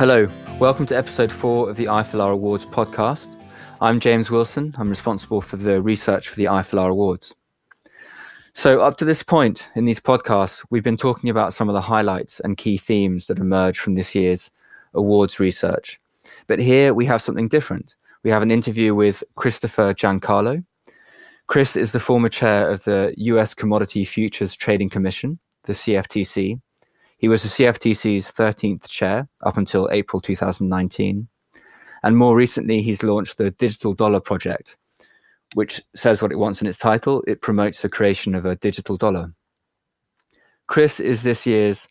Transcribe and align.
Hello, 0.00 0.26
welcome 0.58 0.86
to 0.86 0.96
episode 0.96 1.30
four 1.30 1.68
of 1.68 1.76
the 1.76 1.84
IFLR 1.84 2.30
Awards 2.30 2.64
podcast. 2.64 3.36
I'm 3.82 4.00
James 4.00 4.30
Wilson. 4.30 4.74
I'm 4.78 4.88
responsible 4.88 5.42
for 5.42 5.58
the 5.58 5.82
research 5.82 6.30
for 6.30 6.36
the 6.36 6.46
IFLR 6.46 6.88
Awards. 6.88 7.36
So, 8.54 8.80
up 8.80 8.96
to 8.96 9.04
this 9.04 9.22
point 9.22 9.68
in 9.76 9.84
these 9.84 10.00
podcasts, 10.00 10.64
we've 10.70 10.82
been 10.82 10.96
talking 10.96 11.28
about 11.28 11.52
some 11.52 11.68
of 11.68 11.74
the 11.74 11.82
highlights 11.82 12.40
and 12.40 12.56
key 12.56 12.78
themes 12.78 13.26
that 13.26 13.38
emerge 13.38 13.78
from 13.78 13.94
this 13.94 14.14
year's 14.14 14.50
awards 14.94 15.38
research. 15.38 16.00
But 16.46 16.60
here 16.60 16.94
we 16.94 17.04
have 17.04 17.20
something 17.20 17.48
different. 17.48 17.94
We 18.22 18.30
have 18.30 18.40
an 18.40 18.50
interview 18.50 18.94
with 18.94 19.22
Christopher 19.34 19.92
Giancarlo. 19.92 20.64
Chris 21.46 21.76
is 21.76 21.92
the 21.92 22.00
former 22.00 22.30
chair 22.30 22.70
of 22.70 22.84
the 22.84 23.12
US 23.18 23.52
Commodity 23.52 24.06
Futures 24.06 24.56
Trading 24.56 24.88
Commission, 24.88 25.40
the 25.64 25.74
CFTC. 25.74 26.58
He 27.20 27.28
was 27.28 27.42
the 27.42 27.50
CFTC's 27.50 28.32
13th 28.32 28.88
chair 28.88 29.28
up 29.44 29.58
until 29.58 29.90
April 29.92 30.22
2019. 30.22 31.28
And 32.02 32.16
more 32.16 32.34
recently, 32.34 32.80
he's 32.80 33.02
launched 33.02 33.36
the 33.36 33.50
Digital 33.50 33.92
Dollar 33.92 34.20
Project, 34.20 34.78
which 35.52 35.82
says 35.94 36.22
what 36.22 36.32
it 36.32 36.38
wants 36.38 36.62
in 36.62 36.66
its 36.66 36.78
title. 36.78 37.22
It 37.26 37.42
promotes 37.42 37.82
the 37.82 37.90
creation 37.90 38.34
of 38.34 38.46
a 38.46 38.56
digital 38.56 38.96
dollar. 38.96 39.34
Chris 40.66 40.98
is 40.98 41.22
this 41.22 41.44
year's 41.44 41.88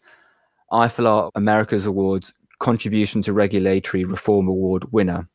IFLR 0.71 1.29
Americas 1.35 1.85
Awards 1.85 2.33
Contribution 2.57 3.21
to 3.21 3.31
Regulatory 3.31 4.05
Reform 4.05 4.47
Award 4.47 4.91
winner. 4.91 5.29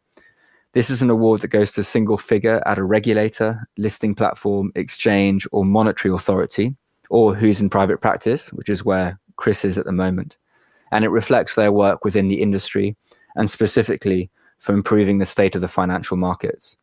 This 0.73 0.91
is 0.91 1.03
an 1.03 1.11
award 1.11 1.43
that 1.43 1.49
goes 1.49 1.71
to 1.73 1.83
a 1.83 1.85
single 1.85 2.19
figure 2.19 2.61
at 2.67 2.79
a 2.79 2.83
regulator, 2.83 3.69
listing 3.79 4.17
platform, 4.17 4.73
exchange, 4.75 5.47
or 5.53 5.65
monetary 5.65 6.13
authority, 6.13 6.75
or 7.11 7.33
who's 7.33 7.61
in 7.61 7.71
private 7.71 8.01
practice, 8.01 8.53
which 8.53 8.69
is 8.69 8.85
where 8.85 9.21
Chris 9.37 9.65
is 9.65 9.79
at 9.79 9.85
the 9.85 9.93
moment. 9.93 10.37
And 10.93 11.05
it 11.05 11.09
reflects 11.09 11.55
their 11.55 11.73
work 11.73 12.05
within 12.05 12.29
the 12.29 12.41
industry 12.41 12.97
and 13.37 13.51
specifically 13.51 14.31
for 14.59 14.75
improving 14.75 15.19
the 15.19 15.27
state 15.27 15.55
of 15.55 15.61
the 15.61 15.69
financial 15.69 16.17
markets. 16.17 16.77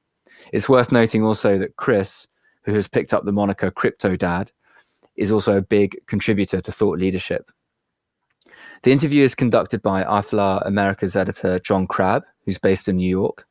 It's 0.51 0.69
worth 0.69 0.91
noting 0.91 1.23
also 1.23 1.57
that 1.57 1.77
Chris, 1.77 2.27
who 2.63 2.73
has 2.73 2.87
picked 2.87 3.13
up 3.13 3.23
the 3.23 3.31
moniker 3.31 3.71
Crypto 3.71 4.15
Dad, 4.15 4.51
is 5.15 5.31
also 5.31 5.57
a 5.57 5.61
big 5.61 5.97
contributor 6.07 6.61
to 6.61 6.71
thought 6.71 6.99
leadership. 6.99 7.51
The 8.83 8.91
interview 8.91 9.23
is 9.23 9.35
conducted 9.35 9.81
by 9.81 10.03
IFLR 10.03 10.65
America's 10.65 11.15
editor 11.15 11.59
John 11.59 11.87
Crabb, 11.87 12.23
who's 12.45 12.57
based 12.57 12.87
in 12.87 12.97
New 12.97 13.09
York. 13.09 13.47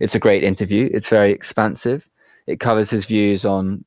It's 0.00 0.14
a 0.14 0.20
great 0.20 0.44
interview. 0.44 0.88
It's 0.92 1.08
very 1.08 1.32
expansive. 1.32 2.08
It 2.46 2.60
covers 2.60 2.88
his 2.88 3.04
views 3.04 3.44
on 3.44 3.84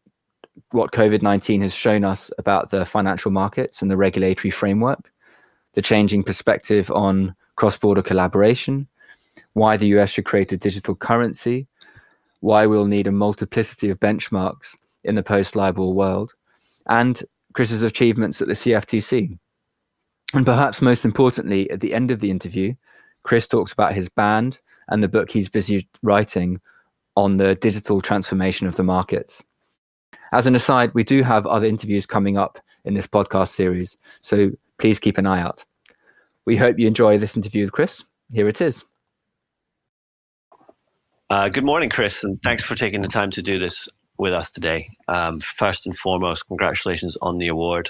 what 0.72 0.92
COVID 0.92 1.22
19 1.22 1.62
has 1.62 1.74
shown 1.74 2.04
us 2.04 2.32
about 2.38 2.70
the 2.70 2.86
financial 2.86 3.32
markets 3.32 3.82
and 3.82 3.90
the 3.90 3.98
regulatory 3.98 4.52
framework, 4.52 5.12
the 5.74 5.82
changing 5.82 6.24
perspective 6.24 6.92
on 6.92 7.36
cross 7.56 7.78
border 7.78 8.02
collaboration, 8.02 8.88
why 9.54 9.78
the 9.78 9.88
US 9.98 10.12
should 10.12 10.26
create 10.26 10.52
a 10.52 10.58
digital 10.58 10.96
currency, 10.96 11.68
why 12.40 12.66
we'll 12.66 12.88
need 12.88 13.08
a 13.08 13.12
multiplicity 13.12 13.90
of 13.90 14.00
benchmarks 14.00 14.76
in 15.04 15.16
the 15.16 15.24
post 15.24 15.56
LIBOR 15.56 15.92
world, 15.92 16.34
and 16.88 17.24
Chris's 17.54 17.84
achievements 17.84 18.42
at 18.42 18.48
the 18.48 18.54
CFTC. 18.54 19.38
And 20.34 20.46
perhaps 20.46 20.82
most 20.82 21.04
importantly, 21.04 21.70
at 21.70 21.82
the 21.82 21.94
end 21.94 22.12
of 22.12 22.20
the 22.20 22.32
interview, 22.32 22.76
Chris 23.24 23.48
talks 23.48 23.74
about 23.74 23.94
his 23.94 24.10
band 24.10 24.60
and 24.88 25.04
the 25.04 25.10
book 25.10 25.32
he's 25.32 25.50
busy 25.50 25.88
writing 26.02 26.62
on 27.16 27.38
the 27.38 27.56
digital 27.56 28.02
transformation 28.02 28.68
of 28.68 28.78
the 28.78 28.84
markets. 28.84 29.44
As 30.32 30.48
an 30.48 30.56
aside, 30.56 30.94
we 30.94 31.04
do 31.04 31.24
have 31.24 31.46
other 31.46 31.68
interviews 31.68 32.06
coming 32.06 32.38
up 32.38 32.60
in 32.86 32.94
this 32.94 33.08
podcast 33.08 33.50
series, 33.50 33.98
so 34.22 34.52
please 34.78 34.98
keep 34.98 35.18
an 35.18 35.28
eye 35.28 35.42
out. 35.42 35.66
We 36.46 36.58
hope 36.58 36.80
you 36.80 36.88
enjoy 36.88 37.18
this 37.18 37.36
interview 37.36 37.64
with 37.64 37.74
Chris. 37.74 38.04
Here 38.32 38.48
it 38.48 38.62
is. 38.62 38.86
Uh, 41.30 41.50
good 41.50 41.66
morning, 41.66 41.90
Chris, 41.90 42.24
and 42.24 42.42
thanks 42.42 42.64
for 42.64 42.76
taking 42.76 43.02
the 43.02 43.08
time 43.08 43.30
to 43.32 43.42
do 43.42 43.60
this 43.60 43.90
with 44.18 44.34
us 44.34 44.52
today. 44.52 44.90
Um, 45.08 45.40
first 45.40 45.86
and 45.86 45.96
foremost, 45.96 46.48
congratulations 46.48 47.18
on 47.22 47.38
the 47.38 47.48
award. 47.48 47.90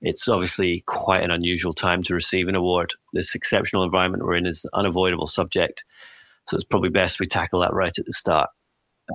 It's 0.00 0.26
obviously 0.26 0.82
quite 0.86 1.22
an 1.22 1.30
unusual 1.30 1.74
time 1.74 2.02
to 2.04 2.14
receive 2.14 2.48
an 2.48 2.56
award. 2.56 2.92
This 3.12 3.36
exceptional 3.36 3.84
environment 3.84 4.24
we're 4.24 4.34
in 4.34 4.46
is 4.46 4.64
an 4.64 4.70
unavoidable 4.74 5.28
subject, 5.28 5.84
so 6.48 6.56
it's 6.56 6.64
probably 6.64 6.90
best 6.90 7.20
we 7.20 7.26
tackle 7.28 7.60
that 7.60 7.72
right 7.72 7.96
at 7.96 8.04
the 8.04 8.12
start. 8.12 8.50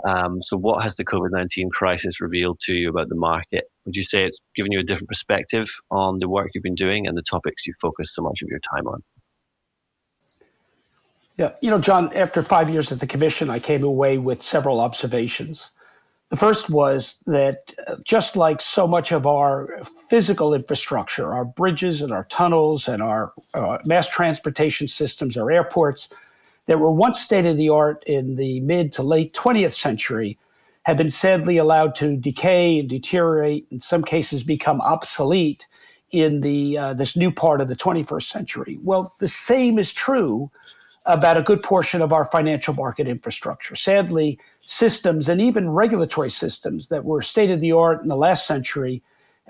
Um, 0.06 0.42
so, 0.42 0.58
what 0.58 0.84
has 0.84 0.96
the 0.96 1.06
COVID 1.06 1.32
19 1.32 1.70
crisis 1.70 2.22
revealed 2.22 2.60
to 2.62 2.74
you 2.74 2.90
about 2.90 3.10
the 3.10 3.16
market? 3.16 3.66
Would 3.86 3.96
you 3.96 4.04
say 4.04 4.26
it's 4.26 4.40
given 4.56 4.72
you 4.72 4.80
a 4.80 4.84
different 4.84 5.10
perspective 5.10 5.70
on 5.92 6.18
the 6.20 6.30
work 6.30 6.52
you've 6.54 6.64
been 6.64 6.76
doing 6.76 7.08
and 7.08 7.18
the 7.18 7.22
topics 7.22 7.66
you 7.66 7.74
focus 7.82 8.14
so 8.14 8.22
much 8.22 8.42
of 8.42 8.50
your 8.50 8.60
time 8.74 8.88
on? 8.88 9.04
Yeah, 11.38 11.52
you 11.62 11.70
know, 11.70 11.80
John, 11.80 12.12
after 12.16 12.42
five 12.42 12.70
years 12.70 12.92
at 12.92 13.00
the 13.00 13.08
commission, 13.08 13.50
I 13.50 13.60
came 13.60 13.84
away 13.84 14.18
with 14.18 14.42
several 14.42 14.80
observations. 14.80 15.70
The 16.30 16.38
first 16.38 16.70
was 16.70 17.20
that 17.28 17.74
uh, 17.88 17.96
just 18.04 18.36
like 18.36 18.60
so 18.60 18.88
much 18.88 19.12
of 19.12 19.26
our 19.26 19.82
physical 20.10 20.54
infrastructure, 20.54 21.34
our 21.34 21.46
bridges 21.46 22.02
and 22.02 22.12
our 22.12 22.26
tunnels 22.26 22.88
and 22.88 23.02
our 23.02 23.34
uh, 23.54 23.78
mass 23.86 24.10
transportation 24.10 24.88
systems, 24.88 25.38
our 25.38 25.50
airports, 25.50 26.10
that 26.68 26.80
were 26.80 26.92
once 26.92 27.20
state 27.20 27.46
of 27.46 27.58
the 27.58 27.70
art 27.70 28.04
in 28.06 28.36
the 28.36 28.60
mid 28.62 28.94
to 28.94 29.04
late 29.04 29.34
20th 29.34 29.74
century 29.74 30.38
have 30.84 30.98
been 30.98 31.10
sadly 31.10 31.58
allowed 31.58 31.96
to 31.96 32.16
decay 32.16 32.80
and 32.80 32.90
deteriorate, 32.90 33.68
in 33.72 33.80
some 33.80 34.04
cases 34.04 34.44
become 34.44 34.80
obsolete 34.82 35.68
in 36.12 36.40
the 36.40 36.78
uh, 36.78 36.94
this 36.94 37.18
new 37.18 37.32
part 37.32 37.60
of 37.60 37.68
the 37.68 37.76
21st 37.76 38.30
century. 38.30 38.80
Well, 38.82 39.14
the 39.20 39.28
same 39.28 39.80
is 39.80 39.92
true 39.94 40.50
about 41.06 41.38
a 41.38 41.42
good 41.42 41.64
portion 41.64 42.02
of 42.02 42.14
our 42.14 42.26
financial 42.26 42.74
market 42.74 43.08
infrastructure. 43.08 43.76
Sadly, 43.76 44.40
systems 44.62 45.30
and 45.30 45.42
even 45.42 45.70
regulatory 45.70 46.32
systems 46.32 46.90
that 46.90 47.06
were 47.06 47.22
state 47.22 47.50
of 47.50 47.62
the 47.62 47.72
art 47.72 48.02
in 48.02 48.10
the 48.10 48.18
last 48.18 48.46
century 48.46 49.02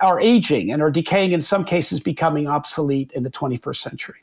are 0.02 0.20
aging 0.20 0.72
and 0.72 0.82
are 0.82 0.92
decaying, 0.92 1.32
in 1.32 1.42
some 1.42 1.66
cases, 1.66 2.00
becoming 2.00 2.48
obsolete 2.48 3.12
in 3.14 3.24
the 3.24 3.32
21st 3.32 3.78
century. 3.78 4.18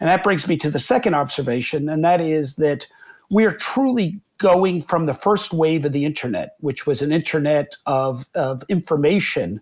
And 0.00 0.08
that 0.08 0.24
brings 0.24 0.48
me 0.48 0.56
to 0.58 0.70
the 0.70 0.80
second 0.80 1.14
observation, 1.14 1.88
and 1.88 2.04
that 2.04 2.20
is 2.20 2.56
that 2.56 2.86
we 3.30 3.44
are 3.44 3.52
truly 3.52 4.20
going 4.38 4.82
from 4.82 5.06
the 5.06 5.14
first 5.14 5.52
wave 5.52 5.84
of 5.84 5.92
the 5.92 6.04
internet, 6.04 6.56
which 6.60 6.86
was 6.86 7.00
an 7.00 7.12
internet 7.12 7.74
of, 7.86 8.26
of 8.34 8.62
information 8.68 9.60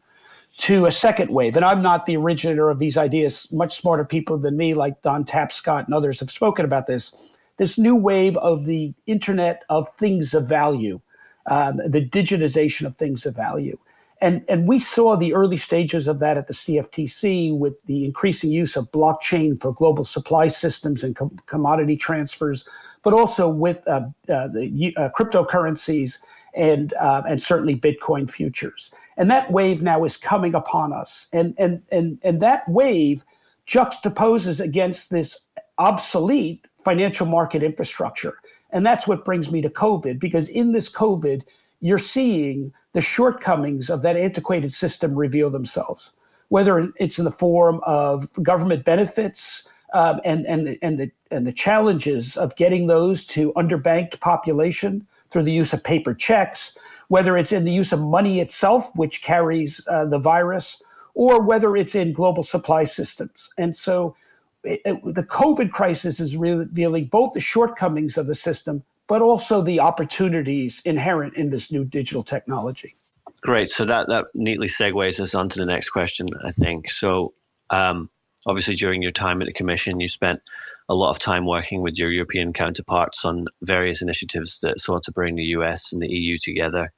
to 0.59 0.87
a 0.87 0.93
second 0.93 1.31
wave. 1.31 1.57
And 1.57 1.65
I'm 1.65 1.83
not 1.83 2.07
the 2.07 2.17
originator 2.17 2.71
of 2.71 2.79
these 2.79 2.97
ideas. 2.97 3.49
Much 3.53 3.81
smarter 3.81 4.05
people 4.05 4.39
than 4.39 4.57
me, 4.57 4.75
like 4.75 5.01
Don 5.03 5.25
Tapscott 5.25 5.85
and 5.85 5.95
others, 5.95 6.21
have 6.21 6.31
spoken 6.31 6.65
about 6.65 6.87
this. 6.87 7.39
This 7.59 7.79
new 7.79 7.97
wave 7.97 8.37
of 8.39 8.65
the 8.65 8.95
Internet 9.07 9.63
of 9.69 9.89
things 9.89 10.35
of 10.35 10.49
value, 10.49 11.01
um, 11.47 11.77
the 11.77 12.07
digitization 12.07 12.87
of 12.87 12.97
things 12.97 13.25
of 13.27 13.37
value. 13.37 13.79
And, 14.23 14.45
and 14.49 14.69
we 14.69 14.79
saw 14.79 15.17
the 15.17 15.35
early 15.35 15.57
stages 15.57 16.07
of 16.07 16.21
that 16.21 16.39
at 16.39 16.47
the 16.47 16.55
CFTC 16.55 17.59
with 17.59 17.85
the 17.87 18.05
increasing 18.05 18.53
use 18.53 18.77
of 18.77 18.91
blockchain 18.93 19.61
for 19.61 19.75
global 19.75 20.05
supply 20.05 20.47
systems 20.47 21.03
and 21.03 21.17
com- 21.17 21.37
commodity 21.47 21.97
transfers, 21.97 22.67
but 23.03 23.13
also 23.13 23.49
with 23.49 23.83
uh, 23.89 24.03
uh, 24.29 24.47
the 24.47 24.95
uh, 24.97 25.09
cryptocurrencies 25.19 26.19
and 26.55 26.95
uh, 27.01 27.23
and 27.29 27.43
certainly 27.43 27.75
Bitcoin 27.75 28.31
futures. 28.31 28.95
And 29.17 29.29
that 29.29 29.51
wave 29.51 29.83
now 29.83 30.05
is 30.05 30.17
coming 30.17 30.55
upon 30.55 30.93
us, 30.93 31.27
and 31.33 31.55
and 31.59 31.83
and 31.91 32.21
and 32.23 32.41
that 32.41 32.63
wave 32.69 33.25
juxtaposes 33.67 34.61
against 34.61 35.11
this 35.11 35.41
obsolete 35.79 36.65
financial 36.77 37.27
market 37.27 37.65
infrastructure. 37.65 38.39
And 38.71 38.87
that's 38.87 39.09
what 39.09 39.25
brings 39.25 39.51
me 39.51 39.61
to 39.63 39.69
COVID, 39.69 40.21
because 40.21 40.49
in 40.49 40.73
this 40.73 40.89
COVID, 40.89 41.43
you're 41.81 41.99
seeing 41.99 42.73
the 42.93 43.01
shortcomings 43.01 43.91
of 43.91 44.03
that 44.03 44.17
antiquated 44.17 44.73
system 44.73 45.15
reveal 45.15 45.51
themselves, 45.51 46.13
whether 46.49 46.93
it's 46.97 47.19
in 47.19 47.25
the 47.25 47.31
form 47.31 47.81
of 47.85 48.33
government 48.43 48.85
benefits 48.85 49.63
um, 49.95 50.21
and, 50.25 50.47
and, 50.47 50.79
and, 50.83 50.99
the, 50.99 51.11
and 51.31 51.47
the 51.47 51.53
challenges 51.53 52.37
of 52.37 52.57
getting 52.57 52.87
those 52.87 53.27
to 53.27 53.53
underbanked 53.55 54.21
population, 54.21 55.07
through 55.33 55.43
the 55.43 55.53
use 55.53 55.73
of 55.73 55.83
paper 55.83 56.15
checks, 56.15 56.77
whether 57.09 57.37
it's 57.37 57.53
in 57.53 57.65
the 57.65 57.73
use 57.73 57.91
of 57.91 58.01
money 58.01 58.39
itself, 58.39 58.95
which 58.95 59.23
carries 59.23 59.81
uh, 59.89 60.05
the 60.05 60.19
virus, 60.19 60.83
or 61.15 61.43
whether 61.43 61.75
it's 61.75 61.95
in 61.95 62.13
global 62.13 62.43
supply 62.43 62.85
systems. 62.85 63.49
And 63.57 63.75
so 63.75 64.15
it, 64.63 64.81
it, 64.85 65.15
the 65.15 65.23
COVID 65.23 65.71
crisis 65.71 66.21
is 66.21 66.37
revealing 66.37 67.07
both 67.07 67.33
the 67.33 67.41
shortcomings 67.41 68.19
of 68.19 68.27
the 68.27 68.35
system, 68.35 68.85
but 69.09 69.23
also 69.23 69.61
the 69.61 69.81
opportunities 69.81 70.81
inherent 70.85 71.37
in 71.37 71.51
this 71.51 71.71
new 71.71 71.85
digital 71.85 72.23
technology. 72.23 72.95
Great. 73.43 73.71
So 73.71 73.85
that, 73.85 74.09
that 74.09 74.27
neatly 74.35 74.69
segues 74.69 75.19
us 75.19 75.35
on 75.35 75.49
to 75.51 75.59
the 75.59 75.67
next 75.67 75.91
question, 75.91 76.29
I 76.45 76.51
think. 76.53 76.91
So, 76.91 77.35
um, 77.71 78.09
obviously, 78.47 78.77
during 78.77 79.03
your 79.03 79.13
time 79.13 79.43
at 79.43 79.47
the 79.47 79.53
Commission, 79.53 80.01
you 80.01 80.09
spent 80.09 80.41
a 80.89 80.95
lot 80.95 81.11
of 81.11 81.19
time 81.19 81.47
working 81.47 81.83
with 81.83 81.95
your 81.97 82.11
European 82.11 82.53
counterparts 82.53 83.25
on 83.25 83.47
various 83.63 84.03
initiatives 84.03 84.61
that 84.61 84.79
sought 84.79 85.05
to 85.05 85.13
bring 85.13 85.35
the 85.35 85.45
US 85.57 85.93
and 85.93 86.03
the 86.03 86.13
EU 86.13 86.39
together. 86.39 86.93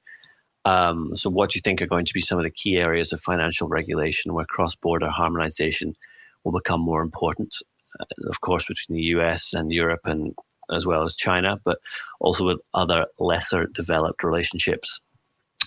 Um, 0.66 1.14
so, 1.14 1.30
what 1.30 1.50
do 1.50 1.56
you 1.56 1.62
think 1.62 1.80
are 1.80 1.86
going 1.86 2.06
to 2.06 2.14
be 2.14 2.20
some 2.20 2.38
of 2.38 2.44
the 2.44 2.50
key 2.50 2.78
areas 2.78 3.12
of 3.12 3.20
financial 3.20 3.68
regulation 3.68 4.34
where 4.34 4.46
cross 4.46 4.74
border 4.74 5.08
harmonization 5.08 5.94
will 6.42 6.52
become 6.52 6.80
more 6.80 7.02
important? 7.02 7.54
uh, 8.00 8.04
of 8.28 8.40
course, 8.40 8.64
between 8.66 8.96
the 8.96 9.04
US 9.16 9.52
and 9.52 9.72
Europe 9.72 10.00
and 10.04 10.34
as 10.70 10.86
well 10.86 11.04
as 11.04 11.16
China, 11.16 11.60
but 11.64 11.78
also 12.20 12.44
with 12.44 12.60
other 12.72 13.06
lesser 13.18 13.66
developed 13.66 14.22
relationships. 14.24 15.00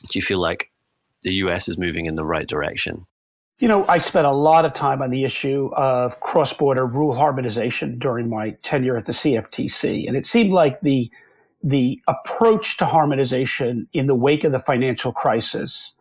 Do 0.10 0.20
you 0.20 0.24
feel 0.24 0.40
like 0.40 0.72
the 1.24 1.34
US 1.36 1.68
is 1.68 1.78
moving 1.78 2.06
in 2.06 2.16
the 2.16 2.26
right 2.26 2.48
direction? 2.48 3.06
You 3.60 3.68
know, 3.68 3.88
I 3.88 3.98
spent 3.98 4.28
a 4.28 4.32
lot 4.32 4.66
of 4.66 4.74
time 4.74 5.02
on 5.02 5.10
the 5.10 5.24
issue 5.24 5.72
of 5.76 6.20
cross 6.20 6.54
border 6.54 6.86
rule 6.86 7.16
harmonization 7.16 7.98
during 7.98 8.30
my 8.30 8.52
tenure 8.62 8.98
at 8.98 9.06
the 9.06 9.14
CFTC. 9.14 10.08
And 10.08 10.16
it 10.16 10.28
seemed 10.28 10.52
like 10.52 10.80
the, 10.82 11.10
the 11.64 12.00
approach 12.08 12.78
to 12.78 12.86
harmonization 12.86 13.88
in 13.94 14.06
the 14.06 14.14
wake 14.14 14.44
of 14.44 14.52
the 14.52 14.60
financial 14.60 15.12
crisis, 15.12 15.92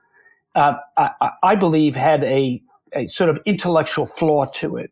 uh, 0.55 0.75
I, 0.99 1.31
I, 1.43 1.55
believe, 1.55 1.97
had 1.97 2.25
a, 2.25 2.63
a 2.95 3.09
sort 3.09 3.31
of 3.31 3.41
intellectual 3.47 4.07
flaw 4.07 4.45
to 4.57 4.77
it. 4.77 4.91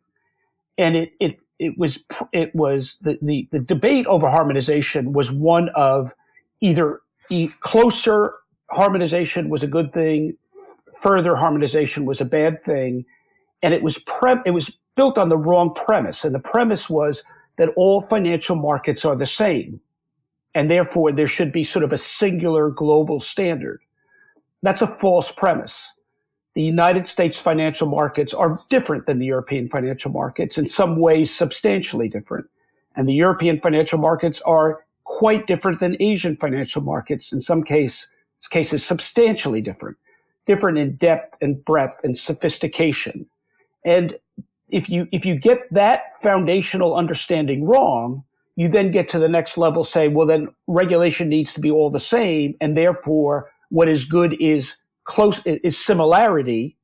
And 0.79 0.97
it, 0.97 1.13
it, 1.21 1.37
it 1.59 1.79
was, 1.79 1.99
it 2.33 2.55
was 2.55 2.97
the, 3.03 3.19
the, 3.23 3.49
the 3.53 3.61
debate 3.61 4.07
over 4.07 4.29
harmonization 4.29 5.13
was 5.13 5.31
one 5.31 5.69
of 5.71 6.13
either 6.61 7.01
closer 7.61 8.35
harmonization 8.71 9.49
was 9.49 9.63
a 9.63 9.67
good 9.67 9.93
thing, 9.93 10.37
further 11.01 11.37
harmonization 11.37 12.05
was 12.05 12.21
a 12.21 12.25
bad 12.25 12.63
thing, 12.65 13.05
and 13.63 13.73
it 13.73 13.83
was 13.83 13.99
pre- 13.99 14.43
it 14.45 14.51
was 14.51 14.77
built 14.97 15.19
on 15.19 15.29
the 15.29 15.37
wrong 15.37 15.75
premise. 15.75 16.25
And 16.25 16.35
the 16.35 16.41
premise 16.41 16.89
was 16.91 17.23
that 17.57 17.71
all 17.77 18.03
financial 18.03 18.57
markets 18.57 19.05
are 19.05 19.17
the 19.17 19.27
same, 19.27 19.81
and 20.55 20.71
therefore 20.71 21.13
there 21.13 21.29
should 21.29 21.53
be 21.53 21.65
sort 21.65 21.85
of 21.85 21.93
a 21.93 21.99
singular 21.99 22.71
global 22.71 23.21
standard. 23.21 23.81
That's 24.63 24.83
a 24.83 24.97
false 24.99 25.31
premise. 25.31 25.75
The 26.55 26.63
United 26.63 27.09
States 27.09 27.39
financial 27.39 27.89
markets 27.89 28.33
are 28.33 28.61
different 28.71 29.07
than 29.07 29.19
the 29.19 29.27
European 29.27 29.69
financial 29.69 30.11
markets, 30.11 30.57
in 30.57 30.69
some 30.69 30.97
ways 30.97 31.35
substantially 31.35 32.09
different. 32.09 32.47
And 32.95 33.09
the 33.09 33.15
European 33.15 33.61
financial 33.61 33.99
markets 33.99 34.41
are 34.47 34.85
quite 35.03 35.47
different 35.47 35.81
than 35.81 35.97
Asian 36.01 36.37
financial 36.37 36.81
markets, 36.81 37.33
in 37.33 37.41
some 37.41 37.63
case, 37.65 38.07
cases 38.51 38.85
substantially 38.85 39.61
different, 39.61 39.97
different 40.47 40.79
in 40.79 40.97
depth 40.97 41.37
and 41.41 41.65
breadth 41.65 41.97
and 42.05 42.17
sophistication. 42.17 43.27
And 43.85 44.17
if 44.69 44.89
you 44.89 45.09
if 45.13 45.25
you 45.25 45.37
get 45.37 45.61
that 45.73 46.03
foundational 46.23 46.95
understanding 46.95 47.65
wrong, 47.65 48.23
you 48.57 48.69
then 48.69 48.91
get 48.93 49.09
to 49.11 49.19
the 49.19 49.29
next 49.29 49.59
level, 49.59 49.85
say, 49.85 50.09
well, 50.09 50.27
then 50.27 50.49
regulation 50.67 51.29
needs 51.29 51.53
to 51.55 51.61
be 51.61 51.71
all 51.71 51.91
the 51.91 52.01
same, 52.01 52.55
and 52.61 52.77
therefore 52.77 53.51
what 53.71 53.89
is 53.89 54.05
good 54.05 54.37
is 54.41 54.75
close 55.05 55.41
is 55.45 55.79
similarity, 55.79 56.77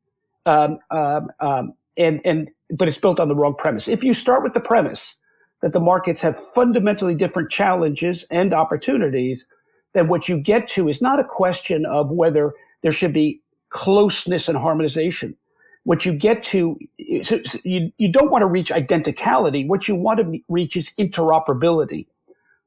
um, 0.46 0.78
um, 0.90 1.30
um, 1.40 1.74
and 1.96 2.20
and 2.24 2.50
but 2.70 2.88
it's 2.88 2.98
built 2.98 3.20
on 3.20 3.28
the 3.28 3.34
wrong 3.34 3.54
premise. 3.58 3.88
If 3.88 4.04
you 4.04 4.14
start 4.14 4.42
with 4.42 4.54
the 4.54 4.60
premise 4.60 5.14
that 5.62 5.72
the 5.72 5.80
markets 5.80 6.20
have 6.22 6.40
fundamentally 6.54 7.14
different 7.14 7.50
challenges 7.50 8.24
and 8.30 8.54
opportunities, 8.54 9.46
that 9.94 10.08
what 10.08 10.28
you 10.28 10.38
get 10.38 10.68
to 10.68 10.88
is 10.88 11.02
not 11.02 11.18
a 11.18 11.24
question 11.24 11.84
of 11.84 12.10
whether 12.10 12.54
there 12.82 12.92
should 12.92 13.12
be 13.12 13.40
closeness 13.70 14.48
and 14.48 14.56
harmonization. 14.56 15.36
What 15.84 16.04
you 16.04 16.12
get 16.12 16.42
to, 16.44 16.78
so 17.22 17.40
you, 17.64 17.90
you 17.98 18.12
don't 18.12 18.30
want 18.30 18.42
to 18.42 18.46
reach 18.46 18.70
identicality. 18.70 19.66
What 19.66 19.88
you 19.88 19.94
want 19.94 20.20
to 20.20 20.38
reach 20.48 20.76
is 20.76 20.90
interoperability. 20.98 22.06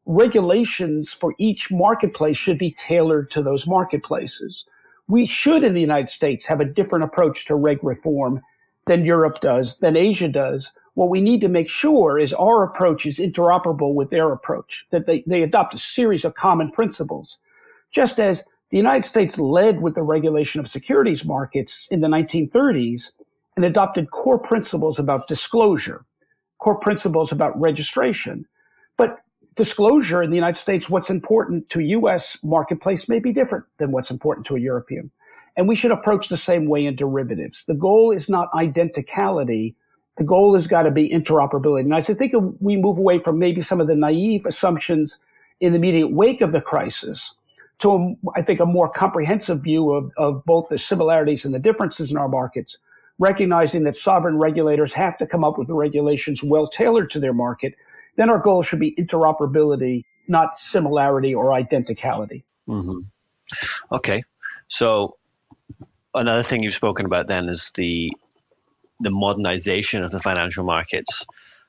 Regulations 0.06 1.14
for 1.14 1.34
each 1.38 1.72
marketplace 1.72 2.38
should 2.38 2.58
be 2.58 2.76
tailored 2.80 3.32
to 3.32 3.42
those 3.42 3.66
marketplaces. 3.68 4.66
We 5.14 5.28
should 5.28 5.64
in 5.64 5.76
the 5.76 5.80
United 5.80 6.10
States 6.10 6.44
have 6.48 6.60
a 6.60 6.66
different 6.66 7.06
approach 7.06 7.46
to 7.46 7.54
reg 7.54 7.84
reform 7.84 8.42
than 8.88 9.06
Europe 9.06 9.42
does, 9.42 9.78
than 9.78 9.96
Asia 9.96 10.28
does, 10.28 10.72
what 10.96 11.12
we 11.12 11.22
need 11.22 11.40
to 11.42 11.50
make 11.50 11.70
sure 11.70 12.18
is 12.18 12.34
our 12.34 12.64
approach 12.64 13.06
is 13.06 13.20
interoperable 13.20 13.94
with 13.94 14.10
their 14.10 14.32
approach, 14.32 14.86
that 14.90 15.06
they, 15.06 15.24
they 15.28 15.44
adopt 15.44 15.76
a 15.76 15.78
series 15.78 16.26
of 16.26 16.34
common 16.34 16.72
principles. 16.72 17.38
Just 17.94 18.20
as 18.20 18.44
the 18.72 18.78
United 18.78 19.08
States 19.08 19.38
led 19.38 19.84
with 19.84 19.94
the 19.94 20.02
regulation 20.02 20.60
of 20.60 20.68
securities 20.68 21.24
markets 21.24 21.88
in 21.92 22.02
the 22.02 22.08
1930s 22.08 23.12
and 23.56 23.66
adopted 23.66 24.10
core 24.10 24.40
principles 24.40 24.98
about 24.98 25.28
disclosure, 25.28 26.06
core 26.58 26.80
principles 26.80 27.32
about 27.32 27.62
registration. 27.62 28.48
But 28.98 29.20
disclosure 29.56 30.24
in 30.24 30.30
the 30.30 30.36
United 30.36 30.60
States, 30.60 30.90
what's 30.90 31.10
important 31.10 31.70
to 31.70 31.82
US 31.82 32.38
marketplace 32.44 33.08
may 33.08 33.20
be 33.20 33.32
different 33.32 33.66
than 33.78 33.92
what's 33.92 34.12
important 34.12 34.46
to 34.48 34.56
a 34.56 34.60
European. 34.60 35.12
And 35.56 35.68
we 35.68 35.76
should 35.76 35.92
approach 35.92 36.30
the 36.30 36.38
same 36.38 36.68
way 36.68 36.86
in 36.86 36.96
derivatives. 36.96 37.64
The 37.68 37.76
goal 37.76 38.12
is 38.12 38.30
not 38.30 38.52
identicality, 38.54 39.76
the 40.18 40.24
goal 40.24 40.56
has 40.56 40.68
got 40.68 40.84
to 40.84 40.92
be 40.92 41.10
interoperability. 41.10 41.82
And 41.82 41.96
I 41.96 42.02
think 42.02 42.34
we 42.60 42.76
move 42.76 42.98
away 42.98 43.20
from 43.20 43.40
maybe 43.40 43.62
some 43.62 43.82
of 43.82 43.88
the 43.88 43.96
naive 43.96 44.46
assumptions 44.46 45.20
in 45.60 45.72
the 45.72 45.78
immediate 45.78 46.12
wake 46.12 46.42
of 46.42 46.52
the 46.52 46.62
crisis 46.62 47.34
to, 47.80 47.92
a, 47.92 48.40
I 48.40 48.42
think, 48.42 48.60
a 48.60 48.66
more 48.66 48.90
comprehensive 48.90 49.62
view 49.62 49.92
of, 49.92 50.12
of 50.18 50.44
both 50.46 50.70
the 50.70 50.78
similarities 50.78 51.46
and 51.46 51.54
the 51.54 51.60
differences 51.60 52.12
in 52.12 52.18
our 52.18 52.28
markets, 52.28 52.78
recognizing 53.20 53.84
that 53.84 53.96
sovereign 53.96 54.38
regulators 54.38 54.94
have 54.94 55.18
to 55.20 55.28
come 55.28 55.44
up 55.44 55.58
with 55.58 55.68
the 55.68 55.76
regulations 55.76 56.42
well 56.44 56.68
tailored 56.68 57.10
to 57.12 57.20
their 57.20 57.34
market. 57.34 57.76
Then 58.16 58.30
our 58.30 58.40
goal 58.40 58.64
should 58.64 58.80
be 58.80 58.96
interoperability, 58.96 60.04
not 60.28 60.58
similarity 60.58 61.34
or 61.34 61.48
identicality. 61.48 62.44
Mm-hmm. 62.68 63.00
Okay. 63.92 64.24
So 64.68 65.18
another 66.14 66.44
thing 66.44 66.64
you've 66.64 66.74
spoken 66.74 67.06
about 67.06 67.28
then 67.28 67.50
is 67.50 67.72
the 67.76 68.12
the 69.00 69.12
modernization 69.12 70.04
of 70.04 70.12
the 70.12 70.20
financial 70.20 70.64
markets, 70.64 71.26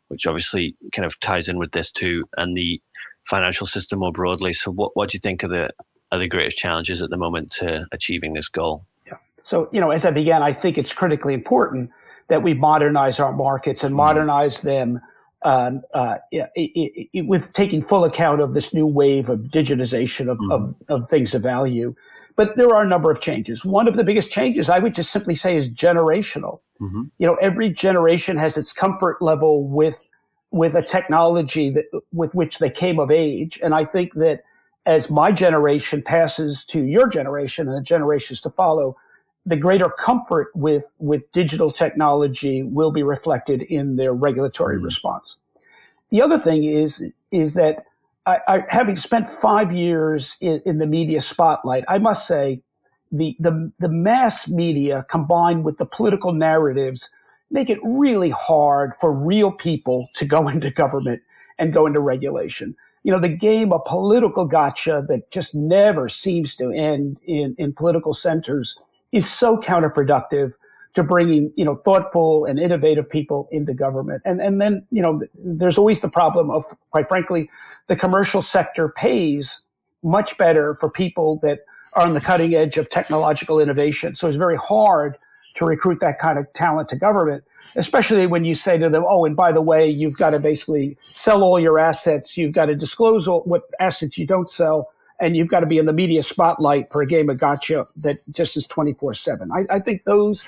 which 0.09 0.27
obviously 0.27 0.77
kind 0.93 1.05
of 1.05 1.19
ties 1.21 1.49
in 1.49 1.59
with 1.59 1.73
this 1.73 1.91
too, 1.91 2.29
and 2.37 2.57
the 2.57 2.81
financial 3.29 3.67
system 3.67 3.99
more 4.01 4.13
broadly. 4.13 4.53
So, 4.53 4.71
what, 4.71 4.93
what 4.95 5.11
do 5.11 5.17
you 5.17 5.21
think 5.21 5.43
are 5.45 5.49
the 5.49 5.71
are 6.13 6.19
the 6.19 6.29
greatest 6.29 6.59
challenges 6.59 7.03
at 7.03 7.11
the 7.11 7.17
moment 7.17 7.51
to 7.53 7.87
achieving 7.93 8.35
this 8.35 8.49
goal? 8.49 8.87
Yeah. 9.07 9.15
So, 9.43 9.69
you 9.73 9.81
know, 9.81 9.91
as 9.91 10.05
I 10.05 10.11
began, 10.11 10.43
I 10.43 10.53
think 10.53 10.79
it's 10.79 10.93
critically 10.93 11.35
important 11.35 11.91
that 12.29 12.43
we 12.43 12.55
modernize 12.55 13.19
our 13.19 13.33
markets 13.33 13.83
and 13.83 13.91
mm-hmm. 13.91 13.97
modernize 13.97 14.61
them 14.61 15.01
um, 15.45 15.83
uh, 15.93 16.17
it, 16.33 16.51
it, 16.55 17.09
it, 17.13 17.27
with 17.27 17.53
taking 17.53 17.83
full 17.83 18.05
account 18.05 18.41
of 18.41 18.55
this 18.55 18.73
new 18.73 18.87
wave 18.87 19.29
of 19.29 19.41
digitization 19.41 20.31
of, 20.31 20.39
mm-hmm. 20.39 20.51
of, 20.51 20.75
of 20.89 21.11
things 21.11 21.35
of 21.35 21.43
value. 21.43 21.95
But 22.37 22.57
there 22.57 22.75
are 22.75 22.83
a 22.83 22.89
number 22.89 23.11
of 23.11 23.21
changes. 23.21 23.65
One 23.65 23.87
of 23.87 23.97
the 23.97 24.03
biggest 24.03 24.31
changes 24.33 24.69
I 24.69 24.79
would 24.79 24.95
just 24.95 25.13
simply 25.13 25.35
say 25.35 25.55
is 25.57 25.69
generational. 25.69 26.61
Mm-hmm. 26.81 27.03
You 27.19 27.27
know, 27.27 27.35
every 27.37 27.71
generation 27.71 28.37
has 28.39 28.57
its 28.57 28.73
comfort 28.73 29.23
level 29.23 29.69
with 29.69 30.09
with 30.51 30.75
a 30.75 30.83
technology 30.83 31.71
that 31.71 31.85
with 32.13 32.35
which 32.35 32.59
they 32.59 32.71
came 32.71 32.99
of 32.99 33.11
age, 33.11 33.61
and 33.63 33.75
I 33.75 33.85
think 33.85 34.15
that 34.15 34.41
as 34.87 35.11
my 35.11 35.33
generation 35.33 36.03
passes 36.03 36.65
to 36.67 36.85
your 36.85 37.09
generation 37.09 37.69
and 37.69 37.77
the 37.77 37.83
generations 37.83 38.41
to 38.43 38.51
follow, 38.51 38.97
the 39.47 39.57
greater 39.57 39.89
comfort 39.89 40.51
with 40.55 40.85
with 40.99 41.31
digital 41.33 41.71
technology 41.71 42.63
will 42.63 42.91
be 42.91 43.03
reflected 43.03 43.63
in 43.63 43.97
their 43.97 44.13
regulatory 44.13 44.77
mm-hmm. 44.77 44.87
response. 44.87 45.39
The 46.15 46.23
other 46.23 46.39
thing 46.39 46.63
is 46.63 47.03
is 47.33 47.55
that 47.55 47.87
I, 48.25 48.37
I, 48.47 48.59
having 48.69 48.95
spent 48.95 49.29
five 49.29 49.73
years 49.73 50.37
in, 50.41 50.63
in, 50.65 50.79
the 50.79 50.87
media 50.87 51.21
spotlight, 51.21 51.83
I 51.89 51.99
must 51.99 52.29
say 52.29 52.63
the, 53.11 53.35
the, 53.41 53.73
the 53.81 53.89
mass 53.89 54.47
media 54.47 55.05
combined 55.11 55.65
with 55.65 55.77
the 55.79 55.85
political 55.85 56.33
narratives 56.33 57.09
make 57.51 57.69
it 57.69 57.81
really 57.83 58.31
hard 58.31 58.93
for 59.01 59.13
real 59.13 59.51
people 59.51 60.09
to 60.15 60.25
go 60.25 60.47
into 60.55 60.71
government 60.71 61.21
and 61.59 61.73
go 61.73 61.85
into 61.85 61.99
regulation. 61.99 62.77
You 63.03 63.11
know, 63.11 63.21
the 63.21 63.37
game 63.37 63.73
of 63.73 63.85
political 63.85 64.45
gotcha 64.45 65.05
that 65.09 65.33
just 65.33 65.53
never 65.53 66.09
seems 66.09 66.55
to 66.59 66.71
end 66.71 67.19
in, 67.27 67.57
in 67.59 67.73
political 67.73 68.15
centers 68.15 68.79
is 69.11 69.29
so 69.29 69.57
counterproductive 69.57 70.53
to 70.95 71.03
bringing 71.03 71.53
you 71.57 71.65
know 71.65 71.77
thoughtful 71.77 72.45
and 72.45 72.59
innovative 72.59 73.09
people 73.09 73.49
into 73.51 73.75
government. 73.75 74.23
And 74.25 74.41
and 74.41 74.61
then 74.61 74.87
you 74.91 75.03
know 75.03 75.21
there's 75.35 75.79
always 75.79 76.01
the 76.01 76.09
problem 76.09 76.51
of 76.51 76.65
quite 76.91 77.09
frankly 77.09 77.51
the 77.89 77.97
commercial 77.97 78.43
sector 78.43 78.89
pays 78.89 79.61
much 80.03 80.37
better 80.39 80.75
for 80.75 80.91
people 80.91 81.39
that 81.43 81.61
are 81.95 82.07
on 82.07 82.15
the 82.15 82.21
cutting 82.21 82.55
edge 82.55 82.77
of 82.77 82.91
technological 82.91 83.61
innovation. 83.61 84.15
So 84.15 84.29
it's 84.29 84.37
very 84.37 84.57
hard 84.57 85.17
to 85.57 85.65
recruit 85.65 86.01
that 86.01 86.19
kind 86.19 86.39
of 86.39 86.53
talent 86.53 86.89
to 86.89 86.97
government 86.97 87.45
especially 87.77 88.27
when 88.27 88.45
you 88.45 88.55
say 88.55 88.77
to 88.77 88.89
them 88.89 89.05
oh 89.09 89.25
and 89.25 89.37
by 89.37 89.53
the 89.53 89.61
way 89.61 89.89
you've 89.89 90.17
got 90.17 90.31
to 90.31 90.39
basically 90.39 90.97
sell 91.03 91.43
all 91.43 91.61
your 91.61 91.79
assets. 91.79 92.37
You've 92.37 92.53
got 92.53 92.67
to 92.67 92.75
disclose 92.75 93.29
all, 93.29 93.43
what 93.43 93.63
assets 93.79 94.19
you 94.19 94.27
don't 94.27 94.51
sell 94.51 94.91
and 95.21 95.37
you've 95.37 95.49
got 95.49 95.61
to 95.61 95.67
be 95.67 95.79
in 95.79 95.87
the 95.87 95.93
media 95.93 96.23
spotlight 96.23 96.89
for 96.89 97.03
a 97.03 97.07
game 97.07 97.31
of 97.31 97.39
gotcha 97.39 97.87
that 97.97 98.17
just 98.33 98.57
is 98.57 98.67
24 98.67 99.15
7 99.15 99.51
I 99.71 99.79
think 99.79 100.05
those 100.05 100.43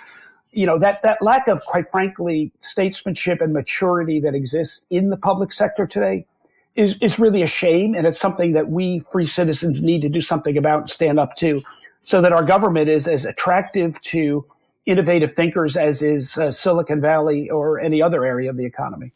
you 0.57 0.67
know 0.67 0.79
that 0.79 1.03
that 1.03 1.21
lack 1.21 1.47
of 1.49 1.61
quite 1.67 1.91
frankly 1.91 2.51
statesmanship 2.61 3.41
and 3.41 3.53
maturity 3.53 4.19
that 4.21 4.35
exists 4.35 4.85
in 4.91 5.11
the 5.11 5.17
public 5.17 5.53
sector 5.53 5.87
today 5.87 6.27
is 6.75 6.97
is 7.01 7.19
really 7.19 7.43
a 7.43 7.47
shame 7.47 7.95
and 7.95 8.07
it's 8.07 8.19
something 8.19 8.53
that 8.53 8.71
we 8.71 9.01
free 9.13 9.27
citizens 9.27 9.83
need 9.83 10.01
to 10.03 10.09
do 10.09 10.21
something 10.21 10.57
about 10.57 10.81
and 10.81 10.91
stand 10.91 11.21
up 11.21 11.37
to 11.37 11.61
so 12.03 12.21
that 12.21 12.33
our 12.33 12.45
government 12.45 12.89
is 12.89 13.07
as 13.07 13.25
attractive 13.25 14.01
to 14.01 14.45
innovative 14.87 15.35
thinkers 15.35 15.77
as 15.77 16.03
is 16.03 16.39
uh, 16.39 16.51
Silicon 16.51 17.01
Valley 17.01 17.51
or 17.51 17.81
any 17.81 18.01
other 18.01 18.25
area 18.25 18.49
of 18.49 18.57
the 18.57 18.65
economy. 18.65 19.11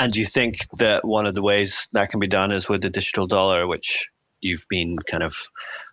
And 0.00 0.12
do 0.12 0.18
you 0.18 0.26
think 0.26 0.66
that 0.78 1.04
one 1.04 1.26
of 1.26 1.34
the 1.34 1.42
ways 1.42 1.88
that 1.92 2.10
can 2.10 2.20
be 2.20 2.26
done 2.26 2.52
is 2.52 2.68
with 2.68 2.82
the 2.82 2.90
digital 2.90 3.26
dollar, 3.26 3.66
which 3.66 4.08
you've 4.40 4.66
been 4.68 4.98
kind 5.10 5.22
of 5.22 5.34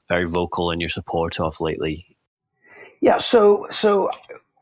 very 0.10 0.25
vocal 0.25 0.72
in 0.72 0.79
your 0.79 0.89
support 0.89 1.39
of 1.39 1.60
lately? 1.60 2.05
Yeah. 3.01 3.20
So 3.20 3.67
so. 3.72 4.10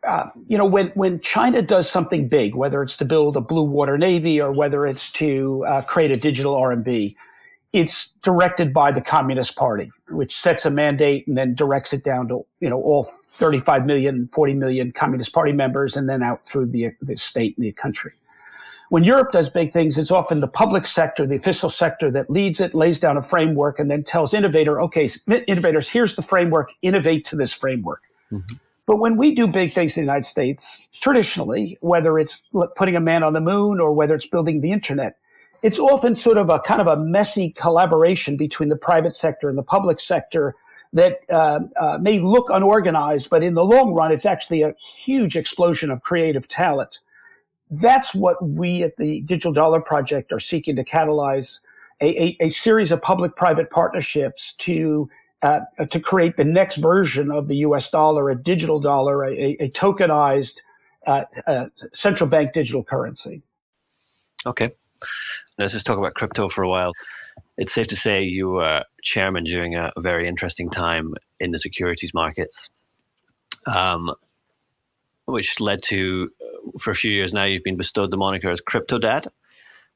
Uh, 0.07 0.25
you 0.47 0.57
know, 0.57 0.65
when, 0.65 0.87
when 0.89 1.19
China 1.21 1.61
does 1.61 1.89
something 1.89 2.27
big, 2.27 2.55
whether 2.55 2.83
it's 2.83 2.97
to 2.97 3.05
build 3.05 3.37
a 3.37 3.41
blue 3.41 3.63
water 3.63 3.97
navy 3.97 4.41
or 4.41 4.51
whether 4.51 4.85
it's 4.85 5.09
to 5.11 5.65
uh, 5.67 5.81
create 5.81 6.11
a 6.11 6.17
digital 6.17 6.55
RMB, 6.55 7.15
it's 7.71 8.11
directed 8.21 8.73
by 8.73 8.91
the 8.91 9.01
Communist 9.01 9.55
Party, 9.55 9.91
which 10.09 10.37
sets 10.37 10.65
a 10.65 10.69
mandate 10.69 11.25
and 11.27 11.37
then 11.37 11.55
directs 11.55 11.91
it 11.91 12.03
down 12.03 12.27
to 12.27 12.45
you 12.59 12.69
know 12.69 12.79
all 12.79 13.09
35 13.31 13.85
million, 13.85 14.29
40 14.33 14.53
million 14.53 14.91
Communist 14.91 15.33
Party 15.33 15.51
members, 15.51 15.95
and 15.95 16.07
then 16.07 16.21
out 16.21 16.45
through 16.47 16.67
the, 16.67 16.91
the 17.01 17.17
state 17.17 17.57
and 17.57 17.65
the 17.65 17.71
country. 17.71 18.11
When 18.89 19.03
Europe 19.03 19.31
does 19.31 19.49
big 19.49 19.73
things, 19.73 19.97
it's 19.97 20.11
often 20.11 20.39
the 20.39 20.47
public 20.47 20.85
sector, 20.85 21.25
the 21.25 21.35
official 21.35 21.69
sector 21.69 22.11
that 22.11 22.29
leads 22.29 22.59
it, 22.59 22.75
lays 22.75 22.99
down 22.99 23.17
a 23.17 23.23
framework, 23.23 23.79
and 23.79 23.89
then 23.89 24.03
tells 24.03 24.35
innovator, 24.35 24.79
okay, 24.81 25.09
innovators, 25.47 25.89
here's 25.89 26.15
the 26.15 26.21
framework, 26.21 26.71
innovate 26.83 27.25
to 27.25 27.35
this 27.35 27.51
framework. 27.51 28.03
Mm-hmm. 28.31 28.55
But 28.85 28.97
when 28.97 29.15
we 29.15 29.33
do 29.33 29.47
big 29.47 29.71
things 29.71 29.95
in 29.95 30.03
the 30.03 30.11
United 30.11 30.27
States, 30.27 30.87
traditionally, 30.93 31.77
whether 31.81 32.19
it's 32.19 32.43
putting 32.75 32.95
a 32.95 32.99
man 32.99 33.23
on 33.23 33.33
the 33.33 33.41
moon 33.41 33.79
or 33.79 33.93
whether 33.93 34.13
it's 34.13 34.25
building 34.25 34.59
the 34.59 34.71
internet, 34.71 35.17
it's 35.61 35.79
often 35.79 36.15
sort 36.15 36.37
of 36.37 36.49
a 36.49 36.59
kind 36.59 36.81
of 36.81 36.87
a 36.87 36.97
messy 36.97 37.51
collaboration 37.51 38.35
between 38.35 38.67
the 38.67 38.75
private 38.75 39.15
sector 39.15 39.47
and 39.47 39.57
the 39.57 39.63
public 39.63 40.01
sector 40.01 40.55
that 40.91 41.21
uh, 41.31 41.59
uh, 41.79 41.97
may 41.99 42.19
look 42.19 42.49
unorganized, 42.51 43.29
but 43.29 43.41
in 43.41 43.53
the 43.53 43.63
long 43.65 43.93
run, 43.93 44.11
it's 44.11 44.25
actually 44.25 44.61
a 44.61 44.75
huge 45.03 45.35
explosion 45.35 45.89
of 45.89 46.01
creative 46.01 46.47
talent. 46.47 46.99
That's 47.71 48.13
what 48.13 48.45
we 48.45 48.83
at 48.83 48.97
the 48.97 49.21
Digital 49.21 49.53
Dollar 49.53 49.81
Project 49.81 50.31
are 50.31 50.39
seeking 50.39 50.75
to 50.75 50.83
catalyze 50.83 51.59
a, 52.01 52.05
a, 52.05 52.37
a 52.41 52.49
series 52.49 52.91
of 52.91 53.01
public-private 53.01 53.71
partnerships 53.71 54.53
to 54.59 55.09
uh, 55.43 55.59
to 55.89 55.99
create 55.99 56.37
the 56.37 56.45
next 56.45 56.77
version 56.77 57.29
of 57.29 57.47
the 57.47 57.57
U.S. 57.57 57.89
dollar, 57.89 58.29
a 58.29 58.35
digital 58.35 58.79
dollar, 58.79 59.25
a, 59.25 59.57
a 59.59 59.69
tokenized 59.69 60.55
uh, 61.05 61.25
uh, 61.45 61.65
central 61.93 62.29
bank 62.29 62.53
digital 62.53 62.83
currency. 62.83 63.43
Okay, 64.45 64.71
let's 65.57 65.73
just 65.73 65.85
talk 65.85 65.97
about 65.97 66.13
crypto 66.13 66.49
for 66.49 66.63
a 66.63 66.69
while. 66.69 66.93
It's 67.57 67.73
safe 67.73 67.87
to 67.87 67.95
say 67.95 68.23
you 68.23 68.51
were 68.51 68.83
chairman 69.03 69.43
during 69.43 69.75
a 69.75 69.91
very 69.97 70.27
interesting 70.27 70.69
time 70.69 71.13
in 71.39 71.51
the 71.51 71.59
securities 71.59 72.13
markets, 72.13 72.71
um, 73.67 74.13
which 75.25 75.59
led 75.59 75.81
to 75.83 76.31
for 76.79 76.91
a 76.91 76.95
few 76.95 77.11
years 77.11 77.33
now, 77.33 77.43
you've 77.43 77.63
been 77.63 77.77
bestowed 77.77 78.11
the 78.11 78.17
moniker 78.17 78.49
as 78.49 78.61
Crypto 78.61 78.97
Dad, 78.97 79.27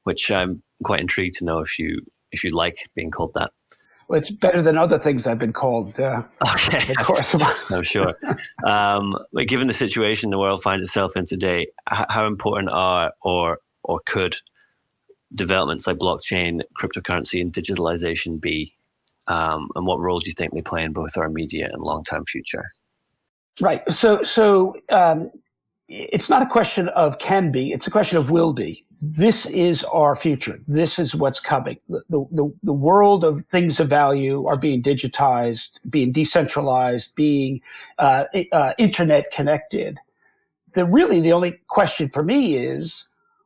which 0.04 0.30
I'm 0.30 0.62
quite 0.84 1.00
intrigued 1.00 1.38
to 1.38 1.44
know 1.44 1.60
if 1.60 1.78
you 1.78 2.02
if 2.30 2.44
you'd 2.44 2.54
like 2.54 2.88
being 2.94 3.10
called 3.10 3.34
that. 3.34 3.50
Well, 4.08 4.18
it's 4.18 4.30
better 4.30 4.62
than 4.62 4.78
other 4.78 4.98
things 4.98 5.26
I've 5.26 5.38
been 5.38 5.52
called. 5.52 6.00
Uh, 6.00 6.22
okay, 6.54 6.92
of 6.98 7.06
course. 7.06 7.34
I'm 7.70 7.82
sure. 7.82 8.14
Um, 8.64 9.16
but 9.32 9.48
given 9.48 9.68
the 9.68 9.74
situation 9.74 10.30
the 10.30 10.38
world 10.38 10.62
finds 10.62 10.82
itself 10.82 11.14
in 11.14 11.26
today, 11.26 11.66
how 11.86 12.26
important 12.26 12.70
are 12.70 13.12
or 13.22 13.58
or 13.82 14.00
could 14.06 14.36
developments 15.34 15.86
like 15.86 15.98
blockchain, 15.98 16.62
cryptocurrency, 16.80 17.40
and 17.40 17.52
digitalization 17.52 18.40
be? 18.40 18.74
Um, 19.26 19.68
and 19.74 19.86
what 19.86 20.00
role 20.00 20.20
do 20.20 20.26
you 20.26 20.32
think 20.32 20.54
they 20.54 20.62
play 20.62 20.82
in 20.82 20.94
both 20.94 21.18
our 21.18 21.26
immediate 21.26 21.70
and 21.70 21.82
long 21.82 22.02
term 22.02 22.24
future? 22.24 22.64
Right. 23.60 23.82
So, 23.92 24.22
so 24.22 24.74
um, 24.88 25.30
it's 25.88 26.28
not 26.28 26.42
a 26.42 26.46
question 26.46 26.88
of 26.88 27.18
can 27.18 27.50
be, 27.50 27.72
it's 27.72 27.86
a 27.86 27.90
question 27.90 28.16
of 28.16 28.30
will 28.30 28.52
be. 28.52 28.84
This 29.00 29.46
is 29.46 29.84
our 29.84 30.16
future. 30.16 30.60
This 30.66 30.98
is 30.98 31.14
what's 31.14 31.38
coming. 31.38 31.78
The, 31.88 32.02
the, 32.08 32.52
the 32.64 32.72
world 32.72 33.24
of 33.24 33.44
things 33.46 33.78
of 33.78 33.88
value 33.88 34.46
are 34.46 34.56
being 34.56 34.82
digitized, 34.82 35.70
being 35.88 36.10
decentralized, 36.10 37.14
being 37.14 37.60
uh, 37.98 38.24
uh, 38.52 38.72
internet 38.76 39.30
connected. 39.30 39.98
The 40.74 40.84
really 40.84 41.20
the 41.20 41.32
only 41.32 41.60
question 41.68 42.08
for 42.08 42.24
me 42.24 42.56
is 42.56 43.04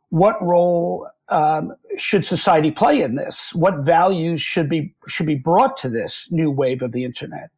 what 0.09 0.43
role 0.43 1.09
um, 1.29 1.75
should 1.99 2.25
society 2.25 2.71
play 2.71 3.03
in 3.03 3.17
this? 3.17 3.55
What 3.55 3.79
values 3.81 4.41
should 4.41 4.71
be 4.71 4.95
should 5.07 5.27
be 5.27 5.35
brought 5.35 5.77
to 5.79 5.91
this 5.91 6.29
new 6.31 6.51
wave 6.51 6.81
of 6.81 6.93
the 6.93 7.05
internet? 7.05 7.51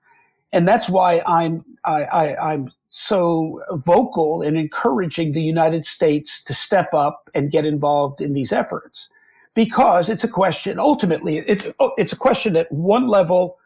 And 0.52 0.66
that's 0.66 0.88
why 0.88 1.20
I'm 1.26 1.64
I, 1.84 2.02
I, 2.02 2.52
I'm 2.52 2.70
so 2.96 3.60
vocal 3.72 4.40
in 4.40 4.56
encouraging 4.56 5.32
the 5.32 5.42
United 5.42 5.84
States 5.84 6.40
to 6.42 6.54
step 6.54 6.94
up 6.94 7.28
and 7.34 7.50
get 7.50 7.64
involved 7.64 8.20
in 8.20 8.34
these 8.34 8.52
efforts. 8.52 9.08
Because 9.54 10.08
it's 10.08 10.22
a 10.22 10.28
question 10.28 10.78
ultimately 10.78 11.38
it's 11.38 11.66
it's 11.96 12.12
a 12.12 12.16
question 12.16 12.56
at 12.56 12.70
one 12.70 13.08
level 13.08 13.56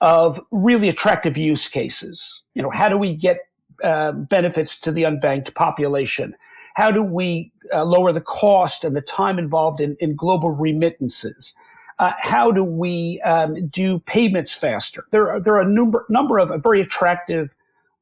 of 0.00 0.40
really 0.50 0.88
attractive 0.88 1.36
use 1.36 1.68
cases. 1.68 2.42
You 2.54 2.62
know 2.62 2.70
how 2.70 2.88
do 2.88 2.96
we 2.96 3.14
get 3.14 3.40
uh, 3.84 4.12
benefits 4.12 4.78
to 4.80 4.92
the 4.92 5.02
unbanked 5.02 5.54
population? 5.54 6.34
How 6.74 6.90
do 6.90 7.02
we 7.02 7.52
uh, 7.74 7.84
lower 7.84 8.12
the 8.12 8.22
cost 8.22 8.84
and 8.84 8.96
the 8.96 9.02
time 9.02 9.38
involved 9.38 9.80
in, 9.80 9.96
in 10.00 10.16
global 10.16 10.50
remittances? 10.50 11.52
Uh, 11.98 12.12
how 12.18 12.50
do 12.50 12.64
we 12.64 13.20
um, 13.22 13.68
do 13.68 13.98
payments 14.06 14.52
faster? 14.52 15.04
There 15.10 15.30
are 15.30 15.40
there 15.40 15.54
are 15.54 15.62
a 15.62 15.68
number 15.68 16.06
number 16.08 16.38
of 16.38 16.62
very 16.62 16.80
attractive 16.80 17.54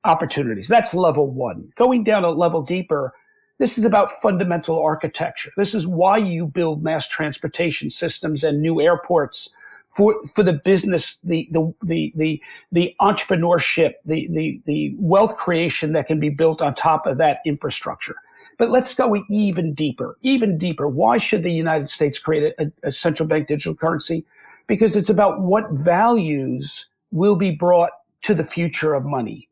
opportunities. 0.07 0.69
That's 0.69 0.95
level 0.95 1.31
one. 1.31 1.71
Going 1.77 2.05
down 2.05 2.25
a 2.25 2.31
level 2.31 2.63
deeper, 2.63 3.13
this 3.59 3.79
is 3.79 3.85
about 3.85 4.13
fundamental 4.23 4.79
architecture. 4.83 5.51
This 5.57 5.75
is 5.75 5.87
why 5.87 6.19
you 6.19 6.47
build 6.47 6.83
mass 6.83 7.09
transportation 7.09 7.91
systems 7.91 8.45
and 8.45 8.61
new 8.61 8.81
airports 8.81 9.51
for, 9.97 10.15
for 10.35 10.43
the 10.43 10.53
business, 10.53 11.17
the, 11.25 11.49
the, 11.51 11.75
the, 11.83 12.13
the, 12.17 12.43
the 12.71 12.95
entrepreneurship, 13.01 13.95
the, 14.05 14.29
the, 14.31 14.61
the 14.67 14.95
wealth 14.99 15.37
creation 15.37 15.95
that 15.95 16.07
can 16.07 16.21
be 16.21 16.29
built 16.29 16.61
on 16.61 16.75
top 16.75 17.07
of 17.07 17.17
that 17.17 17.39
infrastructure. 17.47 18.17
But 18.59 18.71
let's 18.71 18.95
go 18.95 19.17
even 19.31 19.75
deeper, 19.75 20.19
even 20.21 20.59
deeper. 20.59 20.87
Why 20.87 21.17
should 21.17 21.43
the 21.43 21.53
United 21.53 21.89
States 21.89 22.19
create 22.19 22.55
a, 22.59 22.71
a 22.83 22.93
central 22.93 23.27
bank 23.27 23.49
digital 23.49 23.75
currency? 23.75 24.25
Because 24.67 24.97
it's 24.97 25.11
about 25.11 25.41
what 25.41 25.71
values 25.71 26.87
will 27.11 27.37
be 27.37 27.53
brought 27.53 27.93
to 28.23 28.35
the 28.35 28.45
future 28.45 28.95
of 28.95 29.05
money 29.05 29.49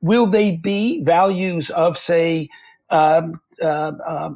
Will 0.00 0.26
they 0.26 0.52
be 0.52 1.02
values 1.02 1.70
of, 1.70 1.98
say, 1.98 2.48
um, 2.90 3.40
uh, 3.62 3.92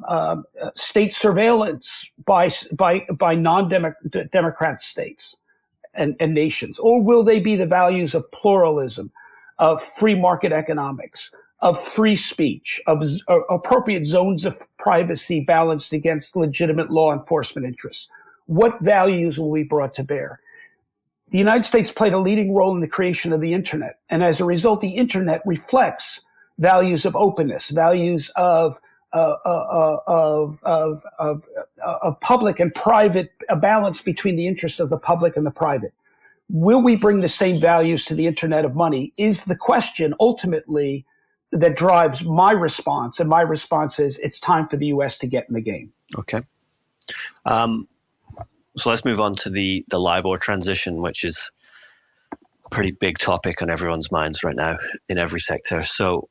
uh, 0.09 0.37
state 0.76 1.12
surveillance 1.12 2.07
by 2.25 2.50
by 2.73 3.07
by 3.19 3.35
non-democrat 3.35 4.83
states 4.83 5.37
and, 5.95 6.17
and 6.21 6.35
nations, 6.35 6.79
or 6.79 7.02
will 7.02 7.23
they 7.23 7.40
be 7.40 7.57
the 7.57 7.67
values 7.67 8.14
of 8.14 8.31
pluralism, 8.33 9.11
of 9.59 9.83
free 9.99 10.14
market 10.14 10.52
economics, 10.52 11.31
of 11.61 11.83
free 11.88 12.17
speech, 12.17 12.81
of 12.87 13.05
z- 13.05 13.23
appropriate 13.50 14.07
zones 14.07 14.45
of 14.45 14.59
privacy 14.79 15.40
balanced 15.40 15.93
against 15.93 16.37
legitimate 16.37 16.90
law 16.90 17.12
enforcement 17.12 17.67
interests? 17.67 18.09
What 18.47 18.81
values 18.81 19.38
will 19.38 19.52
be 19.52 19.64
brought 19.64 19.95
to 19.95 20.05
bear? 20.05 20.40
The 21.31 21.39
United 21.39 21.65
States 21.65 21.91
played 21.91 22.13
a 22.13 22.19
leading 22.19 22.55
role 22.55 22.75
in 22.75 22.81
the 22.81 22.89
creation 22.89 23.33
of 23.33 23.41
the 23.41 23.53
internet. 23.53 23.99
And 24.09 24.23
as 24.23 24.41
a 24.41 24.45
result, 24.45 24.81
the 24.81 24.91
internet 24.91 25.43
reflects 25.47 26.21
values 26.59 27.05
of 27.05 27.15
openness, 27.17 27.71
values 27.71 28.31
of, 28.37 28.79
uh, 29.13 29.35
uh, 29.45 29.49
uh 29.49 29.97
of, 30.07 30.59
of, 30.65 31.05
of, 31.19 31.45
uh, 31.85 31.99
of, 32.03 32.21
public 32.21 32.61
and 32.61 32.75
private, 32.75 33.33
a 33.49 33.57
balance 33.57 34.03
between 34.03 34.37
the 34.37 34.47
interests 34.47 34.81
of 34.81 34.91
the 34.91 34.99
public 34.99 35.37
and 35.37 35.47
the 35.47 35.51
private. 35.51 35.93
Will 36.49 36.83
we 36.83 36.97
bring 36.97 37.21
the 37.21 37.29
same 37.29 37.61
values 37.61 38.05
to 38.07 38.15
the 38.15 38.27
internet 38.27 38.65
of 38.65 38.75
money? 38.75 39.13
Is 39.17 39.45
the 39.45 39.57
question 39.57 40.15
ultimately 40.19 41.07
that 41.53 41.77
drives 41.77 42.25
my 42.25 42.53
response. 42.53 43.19
And 43.19 43.29
my 43.29 43.41
response 43.41 43.99
is 43.99 44.19
it's 44.19 44.39
time 44.41 44.69
for 44.69 44.77
the 44.77 44.87
US 44.87 45.19
to 45.19 45.27
get 45.27 45.47
in 45.49 45.55
the 45.55 45.61
game. 45.61 45.93
Okay. 46.19 46.43
Um, 47.45 47.89
so 48.77 48.91
let's 48.91 49.05
move 49.05 49.21
on 49.21 49.35
to 49.37 49.50
the 49.50 49.85
the 49.89 49.99
LIBOR 49.99 50.39
transition, 50.39 51.03
which 51.03 51.25
is 51.25 51.50
a 52.33 52.69
pretty 52.71 52.93
big 52.93 53.19
topic 53.19 53.62
on 53.62 53.71
everyone's 53.71 54.12
minds 54.12 54.45
right 54.45 54.57
now 54.57 54.77
in 55.09 55.19
every 55.19 55.41
sector. 55.41 55.85
So 55.85 56.29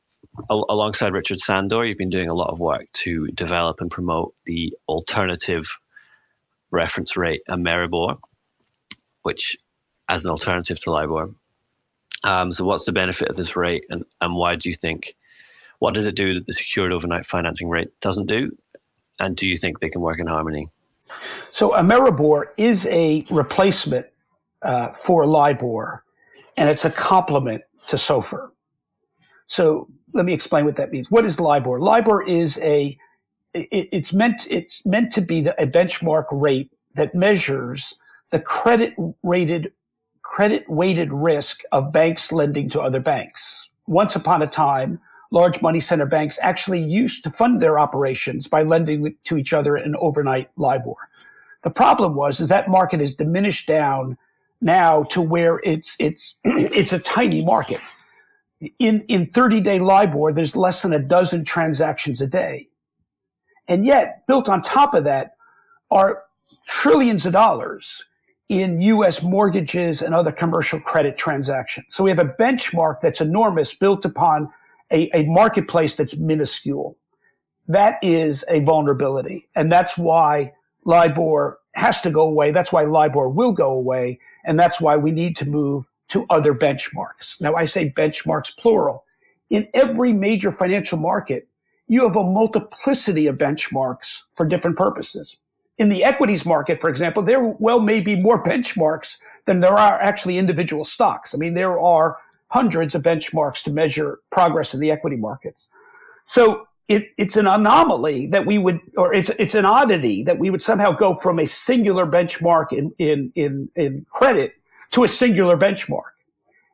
al- 0.50 0.66
alongside 0.68 1.12
Richard 1.12 1.38
Sandor, 1.38 1.84
you've 1.84 1.98
been 1.98 2.10
doing 2.10 2.28
a 2.28 2.34
lot 2.34 2.50
of 2.50 2.58
work 2.58 2.86
to 3.04 3.26
develop 3.28 3.80
and 3.80 3.90
promote 3.90 4.34
the 4.46 4.74
alternative 4.88 5.78
reference 6.70 7.16
rate, 7.16 7.42
Ameribor, 7.48 8.18
which 9.22 9.56
as 10.08 10.24
an 10.24 10.30
alternative 10.30 10.80
to 10.80 10.90
LIBOR. 10.90 11.30
Um, 12.24 12.52
so 12.52 12.64
what's 12.64 12.84
the 12.84 12.92
benefit 12.92 13.28
of 13.28 13.36
this 13.36 13.56
rate 13.56 13.84
and, 13.88 14.04
and 14.20 14.34
why 14.34 14.56
do 14.56 14.68
you 14.68 14.74
think, 14.74 15.14
what 15.78 15.94
does 15.94 16.06
it 16.06 16.14
do 16.14 16.34
that 16.34 16.46
the 16.46 16.52
secured 16.52 16.92
overnight 16.92 17.24
financing 17.24 17.68
rate 17.68 17.88
doesn't 18.00 18.26
do? 18.26 18.56
And 19.18 19.36
do 19.36 19.48
you 19.48 19.56
think 19.56 19.80
they 19.80 19.88
can 19.88 20.00
work 20.00 20.18
in 20.18 20.26
harmony? 20.26 20.68
So 21.50 21.72
Ameribor 21.72 22.46
is 22.56 22.86
a 22.86 23.24
replacement 23.30 24.06
uh, 24.62 24.92
for 24.92 25.26
LIBOR, 25.26 26.04
and 26.56 26.68
it's 26.68 26.84
a 26.84 26.90
complement 26.90 27.62
to 27.88 27.96
SOFR. 27.96 28.50
So 29.46 29.88
let 30.12 30.24
me 30.24 30.32
explain 30.32 30.64
what 30.64 30.76
that 30.76 30.92
means. 30.92 31.10
What 31.10 31.24
is 31.24 31.40
LIBOR? 31.40 31.80
LIBOR 31.80 32.22
is 32.22 32.58
a 32.58 32.96
it, 33.52 33.88
it's 33.92 34.12
meant 34.12 34.46
it's 34.48 34.84
meant 34.86 35.12
to 35.14 35.20
be 35.20 35.40
a 35.40 35.66
benchmark 35.66 36.26
rate 36.30 36.70
that 36.94 37.14
measures 37.14 37.94
the 38.30 38.38
credit 38.38 38.94
rated 39.22 39.72
credit 40.22 40.64
weighted 40.68 41.12
risk 41.12 41.62
of 41.72 41.92
banks 41.92 42.30
lending 42.30 42.70
to 42.70 42.80
other 42.80 43.00
banks. 43.00 43.68
Once 43.86 44.14
upon 44.14 44.42
a 44.42 44.46
time, 44.46 45.00
large 45.30 45.62
money 45.62 45.80
center 45.80 46.06
banks 46.06 46.38
actually 46.42 46.82
used 46.82 47.22
to 47.24 47.30
fund 47.30 47.60
their 47.62 47.78
operations 47.78 48.46
by 48.46 48.62
lending 48.62 49.14
to 49.24 49.36
each 49.36 49.52
other 49.52 49.76
an 49.76 49.94
overnight 49.96 50.50
LIBOR. 50.56 50.96
The 51.62 51.70
problem 51.70 52.14
was 52.14 52.40
is 52.40 52.48
that 52.48 52.68
market 52.68 53.00
has 53.00 53.14
diminished 53.14 53.66
down 53.68 54.16
now 54.60 55.04
to 55.04 55.20
where 55.20 55.60
it's 55.64 55.94
it's 55.98 56.34
it's 56.44 56.92
a 56.92 56.98
tiny 56.98 57.44
market. 57.44 57.80
In 58.78 59.02
in 59.08 59.26
30 59.26 59.60
day 59.60 59.78
LIBOR, 59.78 60.32
there's 60.32 60.56
less 60.56 60.82
than 60.82 60.92
a 60.92 60.98
dozen 60.98 61.44
transactions 61.44 62.20
a 62.20 62.26
day. 62.26 62.68
And 63.68 63.86
yet, 63.86 64.26
built 64.26 64.48
on 64.48 64.62
top 64.62 64.94
of 64.94 65.04
that 65.04 65.36
are 65.90 66.24
trillions 66.66 67.24
of 67.24 67.32
dollars 67.32 68.04
in 68.48 68.80
US 68.80 69.22
mortgages 69.22 70.02
and 70.02 70.12
other 70.12 70.32
commercial 70.32 70.80
credit 70.80 71.16
transactions. 71.16 71.86
So 71.90 72.02
we 72.02 72.10
have 72.10 72.18
a 72.18 72.24
benchmark 72.24 73.00
that's 73.00 73.20
enormous 73.20 73.74
built 73.74 74.04
upon 74.04 74.50
a, 74.90 75.10
a 75.14 75.24
marketplace 75.24 75.94
that's 75.94 76.16
minuscule. 76.16 76.96
That 77.68 77.98
is 78.02 78.44
a 78.48 78.60
vulnerability. 78.60 79.48
And 79.54 79.70
that's 79.70 79.96
why 79.96 80.52
LIBOR 80.84 81.58
has 81.74 82.00
to 82.02 82.10
go 82.10 82.22
away. 82.22 82.50
That's 82.50 82.72
why 82.72 82.84
LIBOR 82.84 83.28
will 83.28 83.52
go 83.52 83.70
away. 83.70 84.18
And 84.44 84.58
that's 84.58 84.80
why 84.80 84.96
we 84.96 85.12
need 85.12 85.36
to 85.36 85.44
move 85.44 85.84
to 86.10 86.26
other 86.30 86.54
benchmarks. 86.54 87.40
Now, 87.40 87.54
I 87.54 87.66
say 87.66 87.90
benchmarks 87.96 88.56
plural. 88.56 89.04
In 89.50 89.68
every 89.74 90.12
major 90.12 90.52
financial 90.52 90.98
market, 90.98 91.48
you 91.86 92.02
have 92.02 92.16
a 92.16 92.24
multiplicity 92.24 93.26
of 93.26 93.36
benchmarks 93.36 94.18
for 94.36 94.46
different 94.46 94.76
purposes. 94.76 95.36
In 95.78 95.88
the 95.88 96.04
equities 96.04 96.44
market, 96.44 96.80
for 96.80 96.90
example, 96.90 97.22
there 97.22 97.42
well 97.58 97.80
may 97.80 98.00
be 98.00 98.16
more 98.16 98.42
benchmarks 98.44 99.16
than 99.46 99.60
there 99.60 99.78
are 99.78 100.00
actually 100.00 100.38
individual 100.38 100.84
stocks. 100.84 101.34
I 101.34 101.38
mean, 101.38 101.54
there 101.54 101.80
are 101.80 102.16
hundreds 102.50 102.94
of 102.94 103.02
benchmarks 103.02 103.62
to 103.62 103.70
measure 103.70 104.20
progress 104.30 104.74
in 104.74 104.80
the 104.80 104.90
equity 104.90 105.16
markets. 105.16 105.68
So 106.26 106.66
it, 106.88 107.08
it's 107.16 107.36
an 107.36 107.46
anomaly 107.46 108.26
that 108.28 108.46
we 108.46 108.58
would, 108.58 108.80
or 108.96 109.14
it's 109.14 109.30
it's 109.38 109.54
an 109.54 109.64
oddity 109.64 110.24
that 110.24 110.38
we 110.38 110.50
would 110.50 110.62
somehow 110.62 110.92
go 110.92 111.14
from 111.14 111.38
a 111.38 111.46
singular 111.46 112.04
benchmark 112.04 112.72
in 112.72 112.92
in 112.98 113.32
in, 113.36 113.68
in 113.76 114.04
credit 114.10 114.54
to 114.90 115.04
a 115.04 115.08
singular 115.08 115.56
benchmark. 115.56 116.10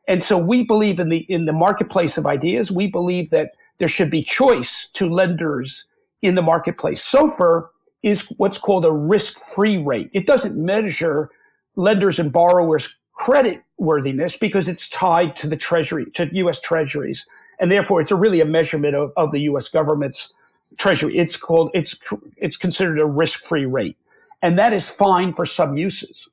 And 0.07 0.23
so 0.23 0.37
we 0.37 0.63
believe 0.63 0.99
in 0.99 1.09
the 1.09 1.25
in 1.29 1.45
the 1.45 1.53
marketplace 1.53 2.17
of 2.17 2.25
ideas. 2.25 2.71
We 2.71 2.87
believe 2.87 3.29
that 3.29 3.51
there 3.77 3.87
should 3.87 4.09
be 4.09 4.23
choice 4.23 4.87
to 4.93 5.07
lenders 5.07 5.85
in 6.23 6.33
the 6.33 6.41
marketplace. 6.41 7.07
SOFR 7.07 7.67
is 8.01 8.21
what's 8.37 8.57
called 8.57 8.85
a 8.85 8.91
risk-free 8.91 9.77
rate. 9.77 10.09
It 10.13 10.25
doesn't 10.25 10.55
measure 10.55 11.29
lenders 11.75 12.17
and 12.17 12.31
borrowers 12.31 12.87
credit 13.13 13.61
worthiness 13.77 14.37
because 14.37 14.67
it's 14.67 14.89
tied 14.89 15.35
to 15.37 15.47
the 15.47 15.57
treasury, 15.57 16.05
to 16.15 16.27
U.S. 16.33 16.59
treasuries. 16.59 17.25
And 17.59 17.71
therefore 17.71 18.01
it's 18.01 18.11
a 18.11 18.15
really 18.15 18.41
a 18.41 18.45
measurement 18.45 18.95
of, 18.95 19.11
of 19.17 19.31
the 19.31 19.41
U.S. 19.41 19.67
government's 19.67 20.29
treasury. 20.77 21.17
It's 21.17 21.35
called, 21.35 21.71
it's, 21.73 21.95
it's 22.37 22.57
considered 22.57 22.99
a 22.99 23.05
risk-free 23.05 23.65
rate. 23.65 23.97
And 24.41 24.57
that 24.59 24.73
is 24.73 24.89
fine 24.89 25.33
for 25.33 25.45
some 25.45 25.77
uses. 25.77 26.27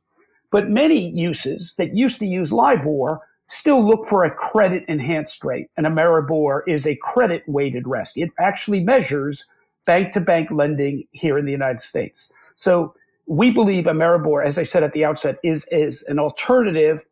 But 0.50 0.68
many 0.68 1.10
uses 1.10 1.74
that 1.78 1.96
used 1.96 2.18
to 2.20 2.26
use 2.26 2.52
LIBOR 2.52 3.20
still 3.48 3.86
look 3.86 4.06
for 4.06 4.24
a 4.24 4.30
credit 4.30 4.84
enhanced 4.88 5.44
rate. 5.44 5.68
And 5.76 5.86
Ameribor 5.86 6.62
is 6.66 6.86
a 6.86 6.96
credit 6.96 7.42
weighted 7.46 7.86
risk. 7.86 8.16
It 8.16 8.30
actually 8.38 8.80
measures 8.80 9.46
bank 9.84 10.12
to 10.14 10.20
bank 10.20 10.50
lending 10.50 11.04
here 11.12 11.38
in 11.38 11.44
the 11.44 11.52
United 11.52 11.80
States. 11.80 12.30
So 12.56 12.94
we 13.26 13.50
believe 13.50 13.84
Ameribor, 13.84 14.44
as 14.44 14.58
I 14.58 14.62
said 14.62 14.82
at 14.82 14.92
the 14.92 15.04
outset, 15.04 15.36
is, 15.42 15.66
is 15.70 16.02
an 16.08 16.18
alternative. 16.18 17.04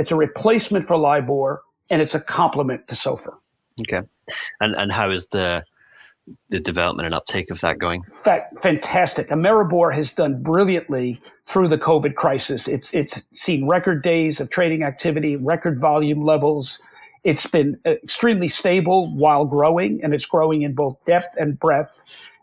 It's 0.00 0.10
a 0.10 0.16
replacement 0.16 0.86
for 0.88 0.96
LIBOR 0.96 1.62
and 1.90 2.00
it's 2.00 2.14
a 2.14 2.20
complement 2.20 2.88
to 2.88 2.94
SOFR. 2.94 3.34
Okay. 3.82 4.06
And, 4.60 4.74
and 4.74 4.90
how 4.90 5.10
is 5.10 5.26
the, 5.26 5.62
the 6.48 6.58
development 6.58 7.06
and 7.06 7.14
uptake 7.14 7.50
of 7.50 7.60
that 7.60 7.78
going? 7.78 8.02
fantastic. 8.62 9.28
Ameribor 9.28 9.94
has 9.94 10.14
done 10.14 10.42
brilliantly 10.42 11.20
through 11.46 11.68
the 11.68 11.76
COVID 11.76 12.14
crisis. 12.14 12.66
It's 12.66 12.94
it's 12.94 13.20
seen 13.32 13.66
record 13.66 14.02
days 14.02 14.40
of 14.40 14.48
trading 14.50 14.84
activity, 14.84 15.36
record 15.36 15.78
volume 15.78 16.24
levels. 16.24 16.78
It's 17.22 17.46
been 17.46 17.78
uh, 17.84 17.90
extremely 17.90 18.48
stable 18.48 19.14
while 19.14 19.44
growing, 19.44 20.02
and 20.02 20.14
it's 20.14 20.24
growing 20.24 20.62
in 20.62 20.74
both 20.74 20.96
depth 21.06 21.36
and 21.36 21.58
breadth. 21.58 21.90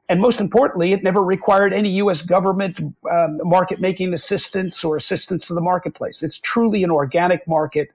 And 0.10 0.22
most 0.22 0.40
importantly, 0.40 0.94
it 0.94 1.04
never 1.04 1.22
required 1.22 1.74
any 1.74 1.90
U.S. 1.98 2.22
government 2.22 2.80
um, 3.12 3.42
market 3.44 3.82
making 3.82 4.14
assistance 4.14 4.84
or 4.84 4.96
assistance 4.96 5.48
to 5.48 5.54
the 5.54 5.62
marketplace. 5.62 6.24
It's 6.24 6.38
truly 6.38 6.84
an 6.84 6.92
organic 6.92 7.46
market 7.48 7.90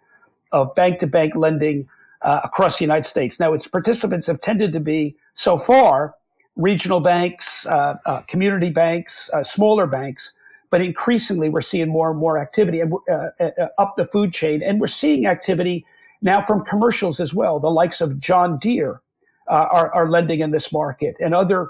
of 0.52 0.74
bank 0.74 0.98
to 1.00 1.06
bank 1.06 1.34
lending 1.34 1.88
uh, 2.20 2.40
across 2.44 2.78
the 2.78 2.84
United 2.84 3.08
States. 3.08 3.40
Now, 3.40 3.54
its 3.54 3.66
participants 3.66 4.26
have 4.26 4.40
tended 4.42 4.72
to 4.74 4.80
be 4.80 5.16
so 5.34 5.58
far 5.58 6.14
regional 6.56 7.00
banks, 7.00 7.64
uh, 7.66 7.94
uh, 8.04 8.20
community 8.22 8.68
banks, 8.68 9.30
uh, 9.32 9.42
smaller 9.42 9.86
banks, 9.86 10.32
but 10.70 10.82
increasingly 10.82 11.48
we're 11.48 11.62
seeing 11.62 11.88
more 11.88 12.10
and 12.10 12.18
more 12.18 12.38
activity 12.38 12.80
and, 12.80 12.92
uh, 13.10 13.28
uh, 13.40 13.68
up 13.78 13.94
the 13.96 14.06
food 14.06 14.34
chain. 14.34 14.62
And 14.62 14.80
we're 14.80 14.86
seeing 14.86 15.26
activity 15.26 15.86
now 16.20 16.42
from 16.42 16.64
commercials 16.64 17.20
as 17.20 17.32
well. 17.32 17.58
The 17.58 17.70
likes 17.70 18.00
of 18.00 18.20
John 18.20 18.58
Deere 18.58 19.00
are, 19.48 19.92
are, 19.92 20.08
lending 20.08 20.40
in 20.40 20.50
this 20.50 20.72
market 20.72 21.16
and 21.20 21.34
other 21.34 21.68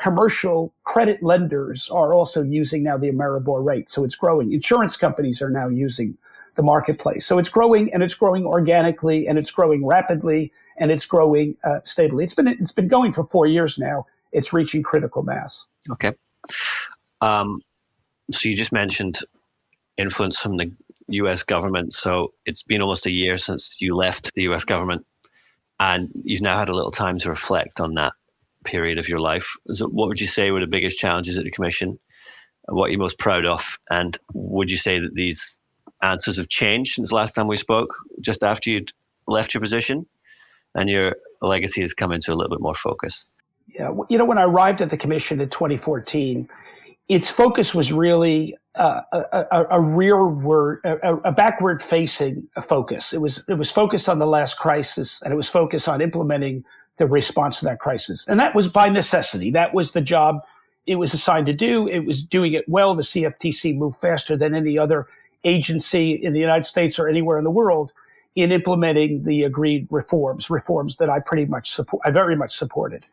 commercial 0.00 0.74
credit 0.84 1.22
lenders 1.22 1.88
are 1.90 2.14
also 2.14 2.42
using 2.42 2.82
now 2.82 2.96
the 2.96 3.10
Ameribor 3.10 3.64
rate. 3.64 3.90
So 3.90 4.04
it's 4.04 4.14
growing. 4.14 4.52
Insurance 4.52 4.96
companies 4.96 5.42
are 5.42 5.50
now 5.50 5.68
using 5.68 6.16
the 6.56 6.62
marketplace. 6.62 7.26
So 7.26 7.38
it's 7.38 7.48
growing 7.48 7.92
and 7.92 8.02
it's 8.02 8.14
growing 8.14 8.46
organically 8.46 9.26
and 9.26 9.38
it's 9.38 9.50
growing 9.50 9.84
rapidly 9.84 10.52
and 10.78 10.90
it's 10.90 11.06
growing 11.06 11.56
uh, 11.64 11.80
stably. 11.84 12.24
It's 12.24 12.34
been 12.34 12.48
it's 12.48 12.72
been 12.72 12.88
going 12.88 13.12
for 13.12 13.24
four 13.24 13.46
years 13.46 13.78
now. 13.78 14.06
It's 14.32 14.52
reaching 14.52 14.82
critical 14.82 15.22
mass. 15.22 15.64
Okay. 15.90 16.12
Um, 17.20 17.60
so 18.30 18.48
you 18.48 18.56
just 18.56 18.72
mentioned 18.72 19.18
influence 19.96 20.38
from 20.38 20.56
the 20.56 20.72
U.S. 21.08 21.42
government. 21.42 21.92
So 21.92 22.32
it's 22.46 22.62
been 22.62 22.80
almost 22.80 23.06
a 23.06 23.10
year 23.10 23.38
since 23.38 23.80
you 23.80 23.94
left 23.94 24.32
the 24.34 24.42
U.S. 24.44 24.64
government, 24.64 25.06
and 25.78 26.10
you've 26.24 26.40
now 26.42 26.58
had 26.58 26.68
a 26.68 26.74
little 26.74 26.90
time 26.90 27.18
to 27.20 27.28
reflect 27.28 27.80
on 27.80 27.94
that 27.94 28.14
period 28.64 28.98
of 28.98 29.08
your 29.08 29.20
life. 29.20 29.56
So 29.66 29.86
what 29.86 30.08
would 30.08 30.20
you 30.20 30.26
say 30.26 30.50
were 30.50 30.60
the 30.60 30.66
biggest 30.66 30.98
challenges 30.98 31.36
at 31.36 31.44
the 31.44 31.50
commission? 31.50 31.98
What 32.66 32.90
you're 32.90 33.00
most 33.00 33.18
proud 33.18 33.44
of, 33.44 33.76
and 33.90 34.16
would 34.32 34.70
you 34.70 34.78
say 34.78 34.98
that 34.98 35.14
these 35.14 35.58
answers 36.02 36.38
have 36.38 36.48
changed 36.48 36.94
since 36.94 37.12
last 37.12 37.34
time 37.34 37.46
we 37.46 37.56
spoke, 37.56 37.94
just 38.20 38.42
after 38.42 38.70
you'd 38.70 38.92
left 39.26 39.52
your 39.52 39.60
position, 39.60 40.06
and 40.74 40.88
your 40.88 41.16
legacy 41.42 41.80
has 41.80 41.92
come 41.92 42.12
into 42.12 42.32
a 42.32 42.34
little 42.34 42.50
bit 42.50 42.60
more 42.60 42.74
focus. 42.74 43.28
Yeah, 43.68 43.90
you 44.08 44.18
know, 44.18 44.24
when 44.24 44.38
I 44.38 44.44
arrived 44.44 44.80
at 44.80 44.90
the 44.90 44.96
commission 44.96 45.40
in 45.40 45.50
2014, 45.50 46.48
its 47.08 47.28
focus 47.28 47.74
was 47.74 47.92
really 47.92 48.56
uh, 48.76 49.00
a, 49.12 49.44
a, 49.50 49.64
a 49.72 49.80
rearward, 49.80 50.80
a, 50.84 51.16
a 51.16 51.32
backward-facing 51.32 52.48
focus. 52.68 53.12
It 53.12 53.20
was 53.20 53.42
it 53.48 53.54
was 53.54 53.70
focused 53.70 54.08
on 54.08 54.18
the 54.18 54.26
last 54.26 54.58
crisis, 54.58 55.20
and 55.22 55.32
it 55.32 55.36
was 55.36 55.48
focused 55.48 55.88
on 55.88 56.00
implementing 56.00 56.64
the 56.98 57.06
response 57.06 57.58
to 57.58 57.64
that 57.64 57.80
crisis, 57.80 58.24
and 58.28 58.38
that 58.40 58.54
was 58.54 58.68
by 58.68 58.88
necessity. 58.88 59.50
That 59.50 59.74
was 59.74 59.92
the 59.92 60.00
job 60.00 60.40
it 60.86 60.96
was 60.96 61.14
assigned 61.14 61.46
to 61.46 61.52
do. 61.52 61.88
It 61.88 62.00
was 62.00 62.22
doing 62.22 62.52
it 62.52 62.68
well. 62.68 62.94
The 62.94 63.02
CFTC 63.02 63.76
moved 63.76 64.00
faster 64.00 64.36
than 64.36 64.54
any 64.54 64.78
other 64.78 65.06
agency 65.44 66.12
in 66.12 66.32
the 66.32 66.40
United 66.40 66.64
States 66.64 66.98
or 66.98 67.08
anywhere 67.08 67.38
in 67.38 67.44
the 67.44 67.50
world 67.50 67.92
in 68.34 68.50
implementing 68.50 69.22
the 69.24 69.44
agreed 69.44 69.86
reforms, 69.90 70.50
reforms 70.50 70.96
that 70.96 71.08
I 71.08 71.20
pretty 71.20 71.44
much 71.46 71.72
support, 71.72 72.02
I 72.04 72.10
very 72.10 72.36
much 72.36 72.56
supported. 72.56 73.04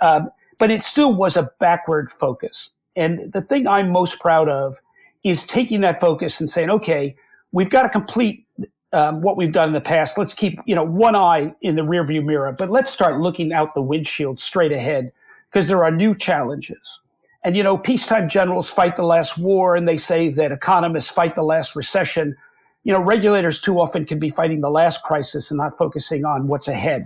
Um, 0.00 0.30
but 0.58 0.70
it 0.70 0.82
still 0.82 1.14
was 1.14 1.36
a 1.36 1.50
backward 1.58 2.10
focus. 2.12 2.70
And 2.94 3.32
the 3.32 3.42
thing 3.42 3.66
I'm 3.66 3.90
most 3.90 4.18
proud 4.20 4.48
of 4.48 4.76
is 5.24 5.46
taking 5.46 5.80
that 5.80 6.00
focus 6.00 6.40
and 6.40 6.50
saying, 6.50 6.70
okay, 6.70 7.16
we've 7.52 7.70
got 7.70 7.82
to 7.82 7.88
complete 7.88 8.46
um, 8.92 9.20
what 9.20 9.36
we've 9.36 9.52
done 9.52 9.68
in 9.68 9.74
the 9.74 9.80
past. 9.80 10.18
Let's 10.18 10.34
keep, 10.34 10.58
you 10.66 10.74
know, 10.74 10.84
one 10.84 11.16
eye 11.16 11.54
in 11.62 11.76
the 11.76 11.82
rearview 11.82 12.24
mirror, 12.24 12.54
but 12.56 12.70
let's 12.70 12.90
start 12.90 13.20
looking 13.20 13.52
out 13.52 13.74
the 13.74 13.82
windshield 13.82 14.40
straight 14.40 14.72
ahead 14.72 15.12
because 15.50 15.66
there 15.66 15.84
are 15.84 15.90
new 15.90 16.14
challenges. 16.14 17.00
And, 17.44 17.56
you 17.56 17.62
know, 17.62 17.78
peacetime 17.78 18.28
generals 18.28 18.68
fight 18.68 18.96
the 18.96 19.04
last 19.04 19.38
war 19.38 19.76
and 19.76 19.86
they 19.86 19.98
say 19.98 20.30
that 20.30 20.50
economists 20.50 21.08
fight 21.08 21.34
the 21.34 21.44
last 21.44 21.76
recession. 21.76 22.36
You 22.84 22.92
know, 22.92 23.00
regulators 23.00 23.60
too 23.60 23.80
often 23.80 24.04
can 24.04 24.18
be 24.18 24.30
fighting 24.30 24.60
the 24.60 24.70
last 24.70 25.02
crisis 25.02 25.50
and 25.50 25.58
not 25.58 25.78
focusing 25.78 26.24
on 26.24 26.48
what's 26.48 26.66
ahead. 26.66 27.04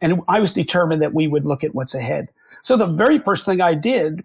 And 0.00 0.20
I 0.28 0.40
was 0.40 0.52
determined 0.52 1.02
that 1.02 1.12
we 1.12 1.26
would 1.26 1.44
look 1.44 1.64
at 1.64 1.74
what's 1.74 1.94
ahead. 1.94 2.28
So 2.62 2.76
the 2.76 2.86
very 2.86 3.18
first 3.18 3.44
thing 3.44 3.60
I 3.60 3.74
did 3.74 4.22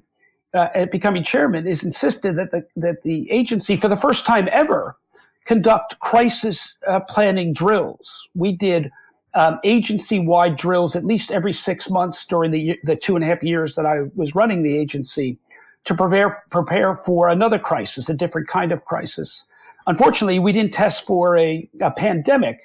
uh, 0.53 0.69
at 0.73 0.91
becoming 0.91 1.23
chairman 1.23 1.67
is 1.67 1.83
insisted 1.83 2.35
that 2.37 2.51
the, 2.51 2.65
that 2.75 3.03
the 3.03 3.29
agency, 3.31 3.75
for 3.75 3.87
the 3.87 3.97
first 3.97 4.25
time 4.25 4.47
ever, 4.51 4.95
conduct 5.45 5.99
crisis 5.99 6.77
uh, 6.88 6.99
planning 7.01 7.53
drills. 7.53 8.27
We 8.36 8.51
did 8.51 8.91
um, 9.36 9.60
agency-wide 9.63 10.58
drills 10.58 10.95
at 10.95 11.05
least 11.05 11.31
every 11.31 11.53
six 11.53 11.89
months 11.89 12.25
during 12.25 12.51
the 12.51 12.79
the 12.84 12.95
two 12.95 13.15
and 13.15 13.23
a 13.23 13.27
half 13.27 13.43
years 13.43 13.75
that 13.75 13.86
I 13.86 14.03
was 14.15 14.34
running 14.34 14.63
the 14.63 14.77
agency 14.77 15.38
to 15.86 15.93
prepare 15.93 16.43
prepare 16.49 16.95
for 16.95 17.29
another 17.29 17.60
crisis, 17.60 18.10
a 18.10 18.13
different 18.13 18.47
kind 18.47 18.71
of 18.71 18.86
crisis. 18.86 19.45
Unfortunately, 19.88 20.39
we 20.39 20.51
didn't 20.51 20.73
test 20.73 21.05
for 21.05 21.38
a, 21.38 21.69
a 21.79 21.91
pandemic, 21.91 22.58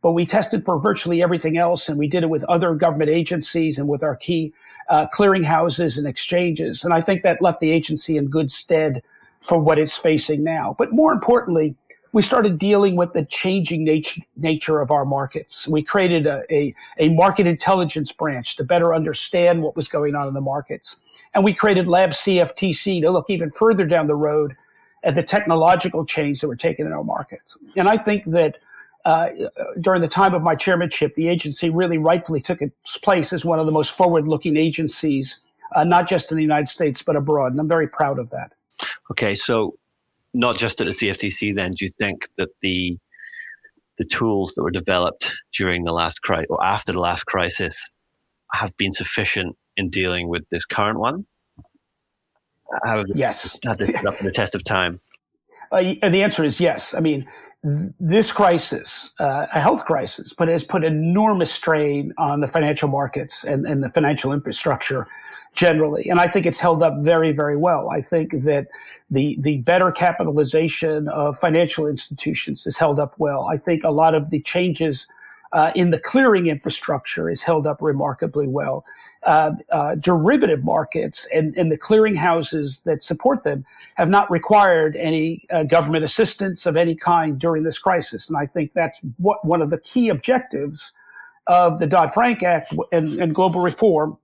but 0.00 0.12
we 0.12 0.24
tested 0.24 0.64
for 0.64 0.78
virtually 0.80 1.22
everything 1.22 1.58
else, 1.58 1.88
and 1.88 1.98
we 1.98 2.08
did 2.08 2.22
it 2.22 2.30
with 2.30 2.42
other 2.44 2.74
government 2.74 3.10
agencies 3.10 3.78
and 3.78 3.86
with 3.86 4.02
our 4.02 4.16
key 4.16 4.52
uh, 4.88 5.06
clearinghouses 5.14 5.98
and 5.98 6.06
exchanges. 6.06 6.84
And 6.84 6.94
I 6.94 7.02
think 7.02 7.22
that 7.22 7.42
left 7.42 7.60
the 7.60 7.70
agency 7.70 8.16
in 8.16 8.28
good 8.28 8.50
stead 8.50 9.02
for 9.40 9.60
what 9.60 9.78
it's 9.78 9.96
facing 9.96 10.42
now. 10.42 10.74
But 10.78 10.92
more 10.92 11.12
importantly, 11.12 11.74
we 12.14 12.22
started 12.22 12.58
dealing 12.58 12.94
with 12.94 13.12
the 13.12 13.24
changing 13.24 13.82
nature, 13.82 14.20
nature 14.36 14.80
of 14.80 14.92
our 14.92 15.04
markets. 15.04 15.66
We 15.66 15.82
created 15.82 16.28
a, 16.28 16.44
a, 16.48 16.72
a, 16.98 17.08
market 17.08 17.44
intelligence 17.44 18.12
branch 18.12 18.54
to 18.56 18.62
better 18.62 18.94
understand 18.94 19.64
what 19.64 19.74
was 19.74 19.88
going 19.88 20.14
on 20.14 20.28
in 20.28 20.34
the 20.34 20.40
markets. 20.40 20.94
And 21.34 21.42
we 21.42 21.52
created 21.52 21.88
Lab 21.88 22.10
CFTC 22.10 23.02
to 23.02 23.10
look 23.10 23.28
even 23.30 23.50
further 23.50 23.84
down 23.84 24.06
the 24.06 24.14
road 24.14 24.54
at 25.02 25.16
the 25.16 25.24
technological 25.24 26.06
change 26.06 26.40
that 26.40 26.46
were 26.46 26.54
taking 26.54 26.86
in 26.86 26.92
our 26.92 27.02
markets. 27.02 27.58
And 27.76 27.88
I 27.88 27.98
think 27.98 28.22
that 28.26 28.58
uh, 29.04 29.30
during 29.80 30.00
the 30.00 30.08
time 30.08 30.34
of 30.34 30.42
my 30.42 30.54
chairmanship, 30.54 31.16
the 31.16 31.26
agency 31.26 31.68
really 31.68 31.98
rightfully 31.98 32.40
took 32.40 32.62
its 32.62 32.96
place 32.98 33.32
as 33.32 33.44
one 33.44 33.58
of 33.58 33.66
the 33.66 33.72
most 33.72 33.90
forward 33.90 34.28
looking 34.28 34.56
agencies, 34.56 35.40
uh, 35.74 35.82
not 35.82 36.08
just 36.08 36.30
in 36.30 36.36
the 36.36 36.44
United 36.44 36.68
States, 36.68 37.02
but 37.02 37.16
abroad. 37.16 37.50
And 37.50 37.60
I'm 37.60 37.68
very 37.68 37.88
proud 37.88 38.20
of 38.20 38.30
that. 38.30 38.52
Okay, 39.10 39.34
so 39.34 39.76
not 40.34 40.58
just 40.58 40.80
at 40.80 40.86
the 40.86 40.92
CFTC, 40.92 41.54
then 41.54 41.70
do 41.70 41.84
you 41.84 41.90
think 41.90 42.28
that 42.36 42.48
the 42.60 42.98
the 43.96 44.04
tools 44.04 44.54
that 44.56 44.62
were 44.64 44.72
developed 44.72 45.30
during 45.56 45.84
the 45.84 45.92
last 45.92 46.20
crisis 46.20 46.48
or 46.50 46.62
after 46.62 46.92
the 46.92 46.98
last 46.98 47.24
crisis 47.26 47.90
have 48.52 48.76
been 48.76 48.92
sufficient 48.92 49.56
in 49.76 49.88
dealing 49.88 50.28
with 50.28 50.42
this 50.50 50.64
current 50.64 50.98
one? 50.98 51.26
Have 52.84 53.04
yes. 53.14 53.58
Had 53.64 53.78
they 53.78 53.94
up 53.94 54.16
for 54.18 54.24
the 54.24 54.32
test 54.32 54.56
of 54.56 54.64
time? 54.64 55.00
Uh, 55.70 55.80
the 55.80 56.22
answer 56.22 56.44
is 56.44 56.60
yes. 56.60 56.94
I 56.94 57.00
mean, 57.00 57.26
this 57.64 58.30
crisis, 58.30 59.12
uh, 59.18 59.46
a 59.52 59.60
health 59.60 59.86
crisis, 59.86 60.34
but 60.36 60.48
has 60.48 60.62
put 60.62 60.84
enormous 60.84 61.50
strain 61.50 62.12
on 62.18 62.40
the 62.40 62.48
financial 62.48 62.88
markets 62.88 63.42
and, 63.44 63.66
and 63.66 63.82
the 63.82 63.88
financial 63.90 64.32
infrastructure 64.32 65.06
generally. 65.54 66.08
And 66.10 66.20
I 66.20 66.28
think 66.28 66.44
it's 66.44 66.58
held 66.58 66.82
up 66.82 66.94
very, 66.98 67.32
very 67.32 67.56
well. 67.56 67.88
I 67.88 68.02
think 68.02 68.42
that 68.42 68.68
the, 69.10 69.38
the 69.40 69.58
better 69.58 69.90
capitalization 69.92 71.08
of 71.08 71.38
financial 71.38 71.86
institutions 71.86 72.66
is 72.66 72.76
held 72.76 72.98
up 73.00 73.14
well. 73.16 73.48
I 73.50 73.56
think 73.56 73.82
a 73.82 73.90
lot 73.90 74.14
of 74.14 74.28
the 74.28 74.42
changes 74.42 75.06
uh, 75.52 75.70
in 75.74 75.90
the 75.90 76.00
clearing 76.00 76.48
infrastructure 76.48 77.30
is 77.30 77.40
held 77.40 77.66
up 77.66 77.80
remarkably 77.80 78.48
well. 78.48 78.84
Uh, 79.26 79.52
uh, 79.70 79.94
derivative 79.94 80.62
markets 80.64 81.26
and, 81.32 81.56
and 81.56 81.72
the 81.72 81.78
clearing 81.78 82.14
houses 82.14 82.82
that 82.84 83.02
support 83.02 83.42
them 83.42 83.64
have 83.94 84.10
not 84.10 84.30
required 84.30 84.96
any 84.96 85.46
uh, 85.50 85.62
government 85.62 86.04
assistance 86.04 86.66
of 86.66 86.76
any 86.76 86.94
kind 86.94 87.38
during 87.38 87.62
this 87.62 87.78
crisis. 87.78 88.28
And 88.28 88.36
I 88.36 88.44
think 88.44 88.74
that's 88.74 88.98
what 89.16 89.42
one 89.42 89.62
of 89.62 89.70
the 89.70 89.78
key 89.78 90.10
objectives 90.10 90.92
of 91.46 91.78
the 91.78 91.86
Dodd 91.86 92.12
Frank 92.12 92.42
Act 92.42 92.74
and, 92.92 93.18
and 93.18 93.34
global 93.34 93.62
reform 93.62 94.18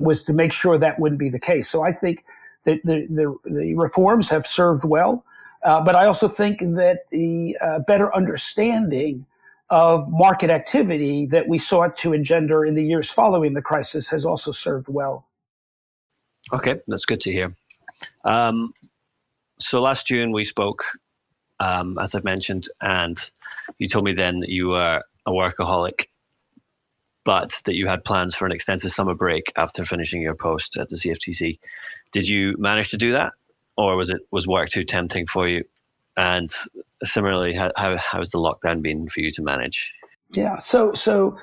was 0.00 0.24
to 0.24 0.32
make 0.32 0.52
sure 0.52 0.76
that 0.76 0.98
wouldn't 0.98 1.20
be 1.20 1.30
the 1.30 1.38
case. 1.38 1.70
So 1.70 1.82
I 1.82 1.92
think 1.92 2.24
that 2.64 2.82
the, 2.82 3.06
the, 3.08 3.36
the 3.44 3.74
reforms 3.74 4.28
have 4.28 4.44
served 4.44 4.82
well. 4.82 5.24
Uh, 5.62 5.80
but 5.80 5.94
I 5.94 6.06
also 6.06 6.26
think 6.26 6.58
that 6.58 7.04
the 7.10 7.56
uh, 7.60 7.78
better 7.86 8.12
understanding 8.12 9.24
of 9.72 10.06
market 10.10 10.50
activity 10.50 11.24
that 11.24 11.48
we 11.48 11.58
sought 11.58 11.96
to 11.96 12.12
engender 12.12 12.62
in 12.62 12.74
the 12.74 12.84
years 12.84 13.10
following 13.10 13.54
the 13.54 13.62
crisis 13.62 14.06
has 14.06 14.26
also 14.26 14.52
served 14.52 14.86
well. 14.86 15.26
Okay, 16.52 16.80
that's 16.86 17.06
good 17.06 17.20
to 17.20 17.32
hear. 17.32 17.52
Um, 18.22 18.74
so 19.58 19.80
last 19.80 20.06
June 20.06 20.30
we 20.30 20.44
spoke, 20.44 20.84
um, 21.58 21.98
as 21.98 22.14
I've 22.14 22.22
mentioned, 22.22 22.68
and 22.82 23.18
you 23.78 23.88
told 23.88 24.04
me 24.04 24.12
then 24.12 24.40
that 24.40 24.50
you 24.50 24.68
were 24.68 25.02
a 25.24 25.32
workaholic 25.32 26.06
but 27.24 27.52
that 27.64 27.76
you 27.76 27.86
had 27.86 28.04
plans 28.04 28.34
for 28.34 28.46
an 28.46 28.52
extensive 28.52 28.90
summer 28.92 29.14
break 29.14 29.52
after 29.56 29.84
finishing 29.84 30.20
your 30.20 30.34
post 30.34 30.76
at 30.76 30.90
the 30.90 30.96
CFTC. 30.96 31.58
Did 32.12 32.28
you 32.28 32.56
manage 32.58 32.90
to 32.90 32.96
do 32.96 33.12
that, 33.12 33.32
or 33.76 33.96
was 33.96 34.10
it 34.10 34.20
was 34.30 34.46
work 34.46 34.68
too 34.68 34.84
tempting 34.84 35.26
for 35.26 35.48
you? 35.48 35.64
And 36.16 36.50
similarly, 37.02 37.52
how 37.54 37.70
how 37.76 37.96
the 38.30 38.38
lockdown 38.38 38.82
been 38.82 39.08
for 39.08 39.20
you 39.20 39.30
to 39.32 39.42
manage? 39.42 39.92
Yeah, 40.30 40.58
so 40.58 40.92
so 40.94 41.38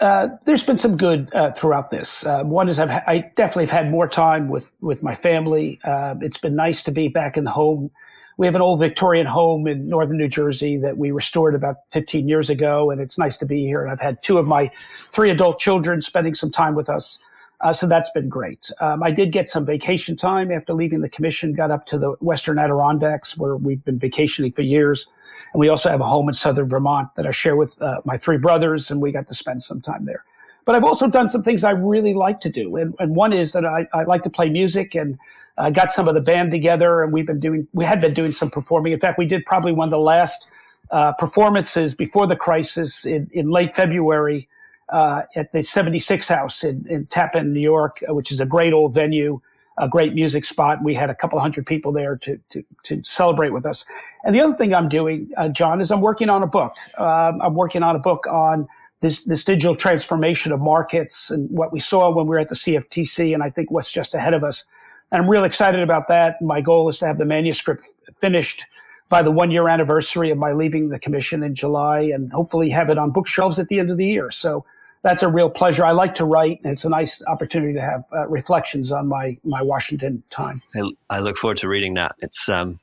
uh, 0.00 0.28
there's 0.46 0.62
been 0.62 0.78
some 0.78 0.96
good 0.96 1.32
uh, 1.34 1.52
throughout 1.52 1.90
this. 1.90 2.24
Uh, 2.24 2.42
one 2.42 2.68
is 2.68 2.78
I've 2.78 2.90
ha- 2.90 3.04
I 3.06 3.30
definitely 3.36 3.66
have 3.66 3.84
had 3.84 3.90
more 3.90 4.08
time 4.08 4.48
with 4.48 4.72
with 4.80 5.02
my 5.02 5.14
family. 5.14 5.80
Uh, 5.84 6.14
it's 6.20 6.38
been 6.38 6.56
nice 6.56 6.82
to 6.84 6.90
be 6.90 7.08
back 7.08 7.36
in 7.36 7.44
the 7.44 7.50
home 7.50 7.90
we 8.36 8.46
have 8.46 8.54
an 8.54 8.62
old 8.62 8.80
Victorian 8.80 9.26
home 9.26 9.66
in 9.66 9.88
northern 9.88 10.16
New 10.16 10.28
Jersey 10.28 10.76
that 10.78 10.98
we 10.98 11.10
restored 11.10 11.54
about 11.54 11.76
15 11.92 12.28
years 12.28 12.50
ago, 12.50 12.90
and 12.90 13.00
it's 13.00 13.18
nice 13.18 13.36
to 13.38 13.46
be 13.46 13.64
here. 13.64 13.82
And 13.82 13.92
I've 13.92 14.00
had 14.00 14.22
two 14.22 14.38
of 14.38 14.46
my 14.46 14.70
three 15.12 15.30
adult 15.30 15.60
children 15.60 16.02
spending 16.02 16.34
some 16.34 16.50
time 16.50 16.74
with 16.74 16.88
us. 16.88 17.18
Uh, 17.64 17.72
so 17.72 17.86
that's 17.86 18.10
been 18.10 18.28
great. 18.28 18.70
Um, 18.80 19.02
I 19.02 19.10
did 19.10 19.32
get 19.32 19.48
some 19.48 19.64
vacation 19.64 20.16
time 20.16 20.52
after 20.52 20.74
leaving 20.74 21.00
the 21.00 21.08
commission, 21.08 21.54
got 21.54 21.70
up 21.70 21.86
to 21.86 21.98
the 21.98 22.10
Western 22.20 22.58
Adirondacks 22.58 23.38
where 23.38 23.56
we've 23.56 23.82
been 23.86 23.98
vacationing 23.98 24.52
for 24.52 24.60
years. 24.60 25.06
And 25.54 25.60
we 25.60 25.70
also 25.70 25.88
have 25.88 26.02
a 26.02 26.06
home 26.06 26.28
in 26.28 26.34
southern 26.34 26.68
Vermont 26.68 27.08
that 27.16 27.26
I 27.26 27.30
share 27.30 27.56
with 27.56 27.80
uh, 27.80 28.02
my 28.04 28.18
three 28.18 28.36
brothers, 28.36 28.90
and 28.90 29.00
we 29.00 29.12
got 29.12 29.28
to 29.28 29.34
spend 29.34 29.62
some 29.62 29.80
time 29.80 30.04
there. 30.04 30.24
But 30.66 30.76
I've 30.76 30.84
also 30.84 31.06
done 31.06 31.26
some 31.26 31.42
things 31.42 31.64
I 31.64 31.70
really 31.70 32.12
like 32.12 32.40
to 32.40 32.50
do. 32.50 32.76
And, 32.76 32.94
and 32.98 33.16
one 33.16 33.32
is 33.32 33.52
that 33.52 33.64
I, 33.64 33.88
I 33.94 34.02
like 34.02 34.24
to 34.24 34.30
play 34.30 34.50
music 34.50 34.94
and 34.94 35.18
uh, 35.56 35.70
got 35.70 35.90
some 35.90 36.06
of 36.06 36.14
the 36.14 36.20
band 36.20 36.50
together, 36.50 37.02
and 37.02 37.14
we've 37.14 37.26
been 37.26 37.40
doing. 37.40 37.66
We 37.72 37.84
had 37.84 38.00
been 38.00 38.14
doing 38.14 38.32
some 38.32 38.50
performing. 38.50 38.92
In 38.92 39.00
fact, 39.00 39.18
we 39.18 39.26
did 39.26 39.44
probably 39.46 39.72
one 39.72 39.86
of 39.86 39.90
the 39.90 39.98
last 39.98 40.48
uh, 40.90 41.12
performances 41.14 41.94
before 41.94 42.26
the 42.26 42.36
crisis 42.36 43.06
in, 43.06 43.30
in 43.32 43.50
late 43.50 43.74
February 43.74 44.48
uh, 44.90 45.22
at 45.36 45.52
the 45.52 45.62
76 45.62 46.28
House 46.28 46.62
in, 46.62 46.86
in 46.88 47.06
Tappan, 47.06 47.52
New 47.52 47.60
York, 47.60 48.02
uh, 48.08 48.14
which 48.14 48.30
is 48.30 48.40
a 48.40 48.46
great 48.46 48.72
old 48.72 48.94
venue, 48.94 49.40
a 49.78 49.88
great 49.88 50.14
music 50.14 50.44
spot. 50.44 50.82
We 50.82 50.94
had 50.94 51.10
a 51.10 51.14
couple 51.14 51.38
hundred 51.40 51.66
people 51.66 51.92
there 51.92 52.16
to, 52.18 52.38
to, 52.50 52.64
to 52.84 53.02
celebrate 53.04 53.50
with 53.50 53.66
us. 53.66 53.84
And 54.24 54.34
the 54.34 54.40
other 54.40 54.54
thing 54.54 54.74
I'm 54.74 54.88
doing, 54.88 55.30
uh, 55.36 55.48
John, 55.48 55.80
is 55.80 55.90
I'm 55.90 56.00
working 56.00 56.28
on 56.28 56.42
a 56.42 56.46
book. 56.46 56.72
Um, 56.98 57.40
I'm 57.42 57.54
working 57.54 57.82
on 57.82 57.96
a 57.96 57.98
book 57.98 58.26
on 58.26 58.68
this, 59.00 59.24
this 59.24 59.44
digital 59.44 59.76
transformation 59.76 60.52
of 60.52 60.60
markets 60.60 61.30
and 61.30 61.50
what 61.50 61.72
we 61.72 61.80
saw 61.80 62.10
when 62.10 62.26
we 62.26 62.30
were 62.30 62.38
at 62.38 62.48
the 62.48 62.54
CFTC, 62.54 63.34
and 63.34 63.42
I 63.42 63.50
think 63.50 63.70
what's 63.70 63.90
just 63.90 64.14
ahead 64.14 64.34
of 64.34 64.44
us. 64.44 64.64
And 65.12 65.22
I'm 65.22 65.28
really 65.28 65.46
excited 65.46 65.80
about 65.80 66.08
that. 66.08 66.40
My 66.40 66.60
goal 66.60 66.88
is 66.88 66.98
to 66.98 67.06
have 67.06 67.18
the 67.18 67.26
manuscript 67.26 67.86
finished 68.20 68.64
by 69.08 69.22
the 69.22 69.30
one 69.30 69.50
year 69.50 69.68
anniversary 69.68 70.30
of 70.30 70.38
my 70.38 70.52
leaving 70.52 70.88
the 70.88 70.98
commission 70.98 71.42
in 71.42 71.54
July 71.54 72.00
and 72.00 72.32
hopefully 72.32 72.70
have 72.70 72.90
it 72.90 72.98
on 72.98 73.10
bookshelves 73.10 73.58
at 73.58 73.68
the 73.68 73.78
end 73.78 73.90
of 73.90 73.96
the 73.96 74.06
year. 74.06 74.30
So 74.30 74.64
that's 75.04 75.22
a 75.22 75.28
real 75.28 75.50
pleasure. 75.50 75.84
I 75.84 75.92
like 75.92 76.14
to 76.16 76.24
write, 76.24 76.60
and 76.64 76.72
it's 76.72 76.84
a 76.84 76.88
nice 76.88 77.22
opportunity 77.26 77.74
to 77.74 77.80
have 77.80 78.04
uh, 78.12 78.26
reflections 78.26 78.90
on 78.90 79.06
my, 79.06 79.36
my 79.44 79.62
Washington 79.62 80.24
time. 80.30 80.62
I, 80.74 80.90
I, 81.10 81.18
look 81.20 81.36
forward 81.36 81.58
to 81.58 81.68
reading 81.68 81.94
that. 81.94 82.16
It's 82.20 82.48
um, 82.48 82.80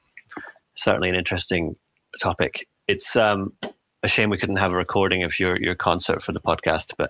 certainly 0.76 1.10
an 1.10 1.16
interesting 1.16 1.76
topic. 2.22 2.68
It's 2.88 3.16
um, 3.16 3.54
a 4.04 4.08
shame 4.08 4.30
we 4.30 4.38
couldn't 4.38 4.58
have 4.58 4.72
a 4.72 4.76
recording 4.76 5.24
of 5.24 5.40
your, 5.40 5.60
your 5.60 5.74
concert 5.74 6.22
for 6.22 6.32
the 6.32 6.40
podcast, 6.40 6.94
but 6.96 7.10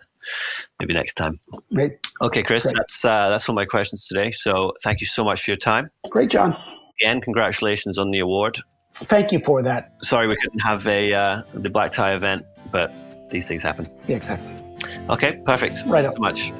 maybe 0.79 0.93
next 0.93 1.15
time. 1.15 1.41
Great. 1.73 1.99
Okay, 2.21 2.41
Chris, 2.41 2.63
Great. 2.63 2.77
that's 2.77 3.03
uh, 3.03 3.29
that's 3.29 3.49
all 3.49 3.55
my 3.55 3.65
questions 3.65 4.07
today. 4.07 4.31
So 4.31 4.73
thank 4.81 5.01
you 5.01 5.07
so 5.07 5.25
much 5.25 5.43
for 5.43 5.51
your 5.51 5.57
time. 5.57 5.89
Great, 6.09 6.31
John. 6.31 6.55
Again, 7.01 7.19
congratulations 7.19 7.97
on 7.97 8.11
the 8.11 8.19
award. 8.19 8.59
Thank 8.93 9.33
you 9.33 9.41
for 9.45 9.61
that. 9.63 9.91
Sorry 10.03 10.27
we 10.27 10.37
couldn't 10.37 10.59
have 10.59 10.87
a 10.87 11.13
uh, 11.13 11.41
the 11.53 11.69
black 11.69 11.91
tie 11.91 12.13
event, 12.13 12.45
but 12.71 13.29
these 13.29 13.47
things 13.47 13.61
happen. 13.61 13.87
Yeah, 14.07 14.15
exactly. 14.17 14.70
Okay, 15.11 15.35
perfect. 15.45 15.77
Right 15.85 16.05
Thank 16.05 16.15
so 16.15 16.21
much. 16.21 16.53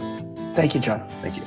Thank 0.55 0.75
you, 0.75 0.81
John. 0.81 1.07
Thank 1.21 1.37
you. 1.37 1.43